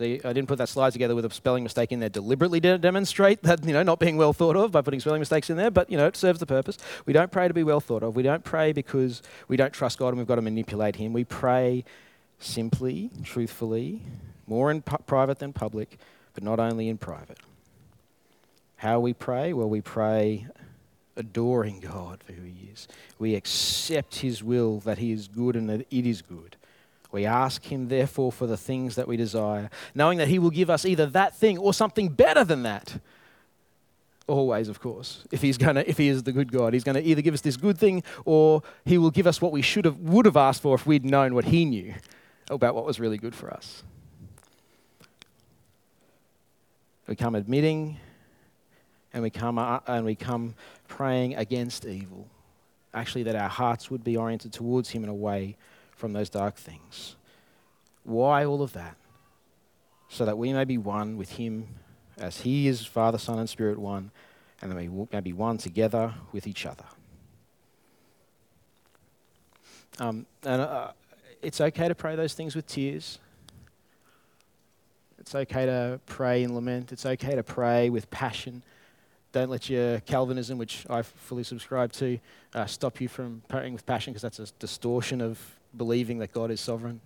I 0.00 0.32
didn't 0.32 0.46
put 0.46 0.58
that 0.58 0.68
slide 0.68 0.92
together 0.92 1.14
with 1.14 1.24
a 1.24 1.30
spelling 1.30 1.62
mistake 1.62 1.92
in 1.92 2.00
there 2.00 2.08
deliberately 2.08 2.60
to 2.60 2.78
demonstrate 2.78 3.42
that, 3.44 3.64
you 3.64 3.72
know, 3.72 3.82
not 3.82 3.98
being 3.98 4.16
well 4.16 4.32
thought 4.32 4.56
of 4.56 4.72
by 4.72 4.82
putting 4.82 5.00
spelling 5.00 5.20
mistakes 5.20 5.50
in 5.50 5.56
there, 5.56 5.70
but, 5.70 5.90
you 5.90 5.96
know, 5.96 6.06
it 6.06 6.16
serves 6.16 6.40
the 6.40 6.46
purpose. 6.46 6.78
We 7.06 7.12
don't 7.12 7.30
pray 7.30 7.48
to 7.48 7.54
be 7.54 7.62
well 7.62 7.80
thought 7.80 8.02
of. 8.02 8.16
We 8.16 8.22
don't 8.22 8.44
pray 8.44 8.72
because 8.72 9.22
we 9.48 9.56
don't 9.56 9.72
trust 9.72 9.98
God 9.98 10.08
and 10.08 10.18
we've 10.18 10.26
got 10.26 10.36
to 10.36 10.42
manipulate 10.42 10.96
Him. 10.96 11.12
We 11.12 11.24
pray 11.24 11.84
simply, 12.38 13.10
truthfully, 13.24 14.02
more 14.46 14.70
in 14.70 14.82
pu- 14.82 15.02
private 15.06 15.38
than 15.38 15.52
public, 15.52 15.98
but 16.34 16.42
not 16.42 16.60
only 16.60 16.88
in 16.88 16.98
private. 16.98 17.38
How 18.76 19.00
we 19.00 19.12
pray? 19.12 19.52
Well, 19.52 19.68
we 19.68 19.80
pray 19.80 20.46
adoring 21.16 21.80
God 21.80 22.22
for 22.22 22.32
who 22.32 22.42
He 22.42 22.70
is. 22.72 22.86
We 23.18 23.34
accept 23.34 24.20
His 24.20 24.42
will 24.42 24.78
that 24.80 24.98
He 24.98 25.10
is 25.10 25.26
good 25.28 25.56
and 25.56 25.68
that 25.68 25.80
it 25.90 26.06
is 26.06 26.22
good. 26.22 26.56
We 27.10 27.24
ask 27.24 27.64
Him, 27.64 27.88
therefore, 27.88 28.32
for 28.32 28.46
the 28.46 28.56
things 28.56 28.96
that 28.96 29.08
we 29.08 29.16
desire, 29.16 29.70
knowing 29.94 30.18
that 30.18 30.28
He 30.28 30.38
will 30.38 30.50
give 30.50 30.68
us 30.68 30.84
either 30.84 31.06
that 31.06 31.34
thing 31.34 31.58
or 31.58 31.72
something 31.72 32.08
better 32.08 32.44
than 32.44 32.62
that. 32.64 33.00
Always, 34.26 34.68
of 34.68 34.78
course. 34.78 35.24
If 35.30 35.40
He's 35.40 35.56
gonna, 35.56 35.84
if 35.86 35.96
He 35.96 36.08
is 36.08 36.22
the 36.22 36.32
good 36.32 36.52
God, 36.52 36.74
He's 36.74 36.84
going 36.84 36.96
to 36.96 37.02
either 37.02 37.22
give 37.22 37.32
us 37.32 37.40
this 37.40 37.56
good 37.56 37.78
thing 37.78 38.02
or 38.26 38.62
He 38.84 38.98
will 38.98 39.10
give 39.10 39.26
us 39.26 39.40
what 39.40 39.52
we 39.52 39.62
should 39.62 39.86
have, 39.86 39.98
would 40.00 40.26
have 40.26 40.36
asked 40.36 40.60
for 40.60 40.74
if 40.74 40.86
we'd 40.86 41.04
known 41.04 41.34
what 41.34 41.46
He 41.46 41.64
knew 41.64 41.94
about 42.50 42.74
what 42.74 42.84
was 42.84 43.00
really 43.00 43.16
good 43.16 43.34
for 43.34 43.50
us. 43.50 43.82
We 47.06 47.16
come 47.16 47.34
admitting, 47.34 47.96
and 49.14 49.22
we 49.22 49.30
come 49.30 49.58
uh, 49.58 49.80
and 49.86 50.04
we 50.04 50.14
come 50.14 50.54
praying 50.88 51.36
against 51.36 51.86
evil. 51.86 52.28
Actually, 52.92 53.22
that 53.22 53.34
our 53.34 53.48
hearts 53.48 53.90
would 53.90 54.04
be 54.04 54.18
oriented 54.18 54.52
towards 54.52 54.90
Him 54.90 55.04
in 55.04 55.08
a 55.08 55.14
way 55.14 55.56
from 55.98 56.12
those 56.12 56.30
dark 56.30 56.54
things. 56.54 57.16
Why 58.04 58.44
all 58.44 58.62
of 58.62 58.72
that? 58.72 58.96
So 60.08 60.24
that 60.24 60.38
we 60.38 60.52
may 60.52 60.64
be 60.64 60.78
one 60.78 61.16
with 61.18 61.32
Him 61.32 61.66
as 62.16 62.40
He 62.42 62.68
is 62.68 62.86
Father, 62.86 63.18
Son, 63.18 63.38
and 63.38 63.48
Spirit 63.48 63.78
one, 63.78 64.12
and 64.62 64.70
that 64.70 64.76
we 64.76 64.88
may 65.12 65.20
be 65.20 65.32
one 65.32 65.58
together 65.58 66.14
with 66.32 66.46
each 66.46 66.64
other. 66.64 66.84
Um, 69.98 70.24
and 70.44 70.62
uh, 70.62 70.92
it's 71.42 71.60
okay 71.60 71.88
to 71.88 71.94
pray 71.94 72.14
those 72.14 72.32
things 72.32 72.54
with 72.54 72.66
tears. 72.66 73.18
It's 75.18 75.34
okay 75.34 75.66
to 75.66 76.00
pray 76.06 76.44
in 76.44 76.54
lament. 76.54 76.92
It's 76.92 77.04
okay 77.04 77.34
to 77.34 77.42
pray 77.42 77.90
with 77.90 78.08
passion. 78.10 78.62
Don't 79.32 79.50
let 79.50 79.68
your 79.68 80.00
Calvinism, 80.00 80.56
which 80.56 80.86
I 80.88 81.02
fully 81.02 81.42
subscribe 81.42 81.92
to, 81.94 82.18
uh, 82.54 82.66
stop 82.66 83.00
you 83.00 83.08
from 83.08 83.42
praying 83.48 83.72
with 83.72 83.84
passion 83.84 84.12
because 84.12 84.22
that's 84.22 84.38
a 84.38 84.46
distortion 84.58 85.20
of 85.20 85.57
believing 85.76 86.18
that 86.18 86.32
God 86.32 86.50
is 86.50 86.60
sovereign. 86.60 87.00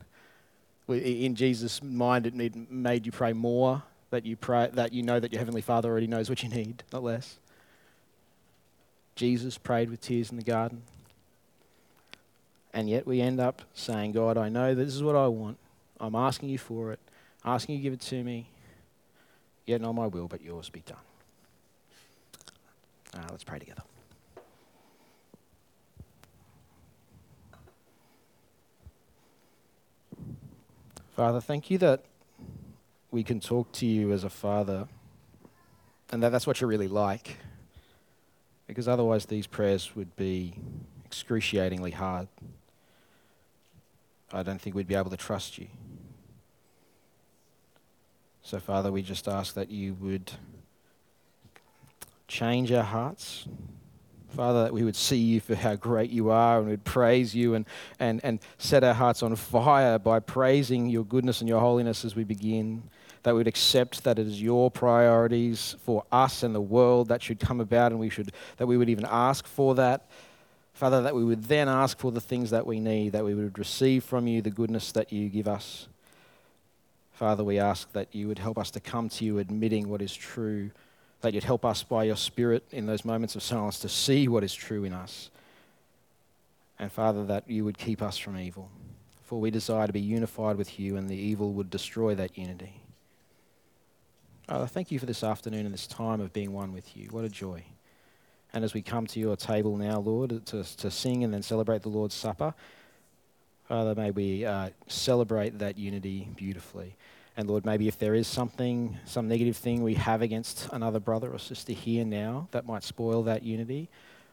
In 0.89 1.35
Jesus' 1.35 1.83
mind, 1.83 2.27
it 2.27 2.71
made 2.71 3.07
you 3.07 3.13
pray 3.13 3.33
more, 3.33 3.83
that 4.11 4.27
you, 4.27 4.37
pray, 4.37 4.69
that 4.75 4.93
you 4.93 5.03
know 5.03 5.19
that 5.21 5.33
your 5.33 5.39
Heavenly 5.39 5.63
Father 5.63 5.89
already 5.89 6.07
knows 6.07 6.29
what 6.29 6.43
you 6.43 6.49
need, 6.49 6.83
not 6.93 7.03
less. 7.03 7.39
Jesus 9.15 9.59
prayed 9.59 9.91
with 9.91 10.01
tears 10.01 10.31
in 10.31 10.37
the 10.37 10.43
garden. 10.43 10.83
And 12.75 12.89
yet 12.89 13.07
we 13.07 13.21
end 13.21 13.39
up 13.39 13.63
saying, 13.75 14.13
God, 14.13 14.39
I 14.39 14.49
know 14.49 14.75
this 14.75 14.95
is 14.95 15.03
what 15.03 15.15
I 15.15 15.27
want. 15.27 15.59
I'm 16.01 16.15
asking 16.15 16.49
you 16.49 16.59
for 16.59 16.93
it, 16.93 17.01
asking 17.45 17.75
you 17.75 17.81
to 17.81 17.83
give 17.83 17.93
it 17.93 18.01
to 18.01 18.25
me. 18.25 18.49
Yet 19.67 19.81
not 19.81 19.93
my 19.93 20.07
will, 20.07 20.27
but 20.27 20.43
yours 20.43 20.71
be 20.71 20.81
done. 20.81 20.97
Uh, 23.15 23.27
let's 23.31 23.45
pray 23.45 23.59
together. 23.59 23.83
Father, 31.15 31.43
thank 31.43 31.71
you 31.71 31.77
that 31.77 32.05
we 33.11 33.23
can 33.23 33.39
talk 33.39 33.71
to 33.73 33.85
you 33.85 34.13
as 34.13 34.25
a 34.25 34.31
father 34.31 34.89
and 36.11 36.23
that 36.23 36.31
that's 36.31 36.47
what 36.47 36.61
you're 36.61 36.71
really 36.71 36.89
like. 36.89 37.37
Because 38.67 38.89
otherwise, 38.89 39.27
these 39.27 39.47
prayers 39.47 39.95
would 39.95 40.17
be 40.17 40.55
excruciatingly 41.05 41.91
hard. 41.91 42.29
I 44.33 44.43
don't 44.43 44.59
think 44.59 44.75
we'd 44.75 44.89
be 44.89 44.95
able 44.95 45.11
to 45.11 45.17
trust 45.19 45.59
you. 45.59 45.67
So, 48.43 48.59
Father, 48.59 48.91
we 48.91 49.03
just 49.03 49.29
ask 49.29 49.53
that 49.55 49.71
you 49.71 49.93
would 50.01 50.33
change 52.27 52.73
our 52.73 52.85
hearts. 52.85 53.47
Father, 54.35 54.65
that 54.65 54.73
we 54.73 54.83
would 54.83 54.97
see 54.97 55.19
you 55.19 55.41
for 55.41 55.55
how 55.55 55.75
great 55.75 56.11
you 56.11 56.31
are 56.31 56.59
and 56.59 56.69
we'd 56.69 56.85
praise 56.85 57.35
you 57.35 57.55
and, 57.55 57.67
and, 57.99 58.19
and 58.25 58.39
set 58.57 58.83
our 58.83 58.95
hearts 58.95 59.23
on 59.23 59.37
fire 59.37 59.99
by 59.99 60.21
praising 60.21 60.89
your 60.89 61.05
goodness 61.05 61.41
and 61.41 61.49
your 61.49 61.61
holiness 61.61 62.03
as 62.05 62.17
we 62.17 62.25
begin. 62.25 62.83
That 63.25 63.37
we'd 63.37 63.47
accept 63.47 64.05
that 64.05 64.19
it 64.19 64.27
is 64.27 64.41
your 64.41 64.71
priorities 64.71 65.77
for 65.85 66.05
us 66.11 66.43
and 66.43 66.55
the 66.55 66.63
world 66.63 67.09
that 67.09 67.23
should 67.23 67.41
come 67.41 67.61
about 67.61 67.93
and 67.93 68.01
we 68.01 68.09
should, 68.09 68.33
that 68.57 68.67
we 68.67 68.79
would 68.79 68.89
even 68.89 69.07
ask 69.09 69.47
for 69.47 69.75
that. 69.75 70.09
Father, 70.73 71.03
that 71.03 71.15
we 71.15 71.25
would 71.25 71.45
then 71.45 71.69
ask 71.69 71.99
for 71.99 72.11
the 72.11 72.21
things 72.21 72.51
that 72.51 72.67
we 72.67 72.81
need, 72.81 73.13
that 73.13 73.25
we 73.25 73.35
would 73.35 73.59
receive 73.59 74.03
from 74.03 74.27
you 74.27 74.41
the 74.41 74.51
goodness 74.51 74.93
that 74.93 75.13
you 75.13 75.29
give 75.29 75.47
us. 75.47 75.89
Father, 77.13 77.45
we 77.45 77.59
ask 77.59 77.93
that 77.93 78.09
you 78.15 78.29
would 78.29 78.39
help 78.39 78.57
us 78.57 78.71
to 78.71 78.81
come 78.81 79.11
to 79.11 79.25
you 79.27 79.39
admitting 79.39 79.91
what 79.91 80.01
is 80.01 80.15
true 80.15 80.71
that 81.23 81.35
you'd 81.35 81.45
help 81.45 81.65
us 81.65 81.83
by 81.83 82.05
your 82.05 82.17
Spirit 82.17 82.65
in 82.71 82.87
those 82.87 83.05
moments 83.05 83.35
of 83.35 83.43
silence 83.43 83.79
to 83.81 83.89
see 83.89 84.29
what 84.29 84.45
is 84.45 84.55
true 84.55 84.85
in 84.85 84.93
us. 84.93 85.31
And 86.79 86.91
Father, 86.93 87.25
that 87.27 87.49
you 87.49 87.65
would 87.65 87.79
keep 87.79 88.03
us 88.03 88.19
from 88.19 88.37
evil. 88.37 88.71
For 89.23 89.41
we 89.41 89.51
desire 89.51 89.87
to 89.87 89.93
be 89.93 90.01
unified 90.01 90.57
with 90.57 90.79
you, 90.79 90.97
and 90.97 91.09
the 91.09 91.17
evil 91.17 91.53
would 91.53 91.71
destroy 91.71 92.15
that 92.17 92.37
unity. 92.37 92.83
Father, 94.47 94.67
thank 94.67 94.91
you 94.91 94.99
for 94.99 95.07
this 95.07 95.25
afternoon 95.25 95.65
and 95.65 95.73
this 95.73 95.87
time 95.87 96.21
of 96.21 96.33
being 96.33 96.53
one 96.53 96.73
with 96.73 96.97
you. 96.97 97.09
What 97.11 97.25
a 97.25 97.29
joy. 97.29 97.65
And 98.53 98.65
as 98.65 98.75
we 98.75 98.83
come 98.83 99.07
to 99.07 99.21
your 99.21 99.37
table 99.37 99.77
now, 99.77 100.01
Lord, 100.01 100.45
to, 100.47 100.65
to 100.65 100.91
sing 100.91 101.25
and 101.25 101.33
then 101.33 101.43
celebrate 101.43 101.83
the 101.83 101.89
Lord's 101.89 102.15
Supper, 102.15 102.53
Father, 103.67 103.95
may 103.95 104.11
we 104.11 104.45
uh, 104.45 104.71
celebrate 104.89 105.59
that 105.61 105.79
unity 105.79 106.29
beautifully. 106.37 106.97
And 107.37 107.49
Lord, 107.49 107.65
maybe 107.65 107.89
if 107.89 107.99
there 107.99 108.15
is 108.15 108.27
something, 108.27 108.99
some 109.07 109.27
negative 109.27 109.57
thing 109.57 109.83
we 109.83 109.95
have 109.95 110.21
against 110.21 110.69
another 110.73 111.01
brother 111.01 111.31
or 111.33 111.39
sister 111.39 111.73
here 111.73 112.05
now 112.05 112.49
that 112.51 112.67
might 112.67 112.83
spoil 112.83 113.23
that 113.23 113.43
unity, 113.43 113.89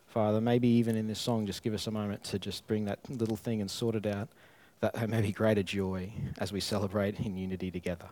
Father, 0.07 0.41
maybe 0.41 0.67
even 0.67 0.95
in 0.95 1.07
this 1.07 1.19
song, 1.19 1.45
just 1.45 1.63
give 1.63 1.73
us 1.73 1.87
a 1.87 1.91
moment 1.91 2.23
to 2.25 2.39
just 2.39 2.67
bring 2.67 2.85
that 2.85 2.99
little 3.09 3.37
thing 3.37 3.61
and 3.61 3.69
sort 3.69 3.95
it 3.95 4.05
out, 4.05 4.27
that 4.81 4.93
there 4.93 5.07
may 5.07 5.21
be 5.21 5.31
greater 5.31 5.63
joy 5.63 6.11
as 6.39 6.51
we 6.51 6.59
celebrate 6.59 7.19
in 7.19 7.37
unity 7.37 7.71
together. 7.71 8.07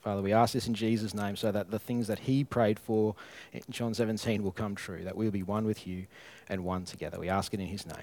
Father, 0.00 0.22
we 0.22 0.32
ask 0.32 0.54
this 0.54 0.68
in 0.68 0.74
Jesus' 0.74 1.12
name 1.12 1.36
so 1.36 1.50
that 1.50 1.70
the 1.70 1.78
things 1.78 2.06
that 2.06 2.20
he 2.20 2.44
prayed 2.44 2.78
for 2.78 3.16
in 3.52 3.62
John 3.68 3.92
17 3.94 4.42
will 4.42 4.52
come 4.52 4.74
true, 4.74 5.02
that 5.04 5.16
we'll 5.16 5.30
be 5.30 5.42
one 5.42 5.64
with 5.66 5.86
you 5.86 6.06
and 6.48 6.64
one 6.64 6.84
together. 6.84 7.18
We 7.18 7.28
ask 7.28 7.52
it 7.52 7.60
in 7.60 7.66
his 7.66 7.84
name. 7.84 7.96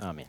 Amen. 0.00 0.26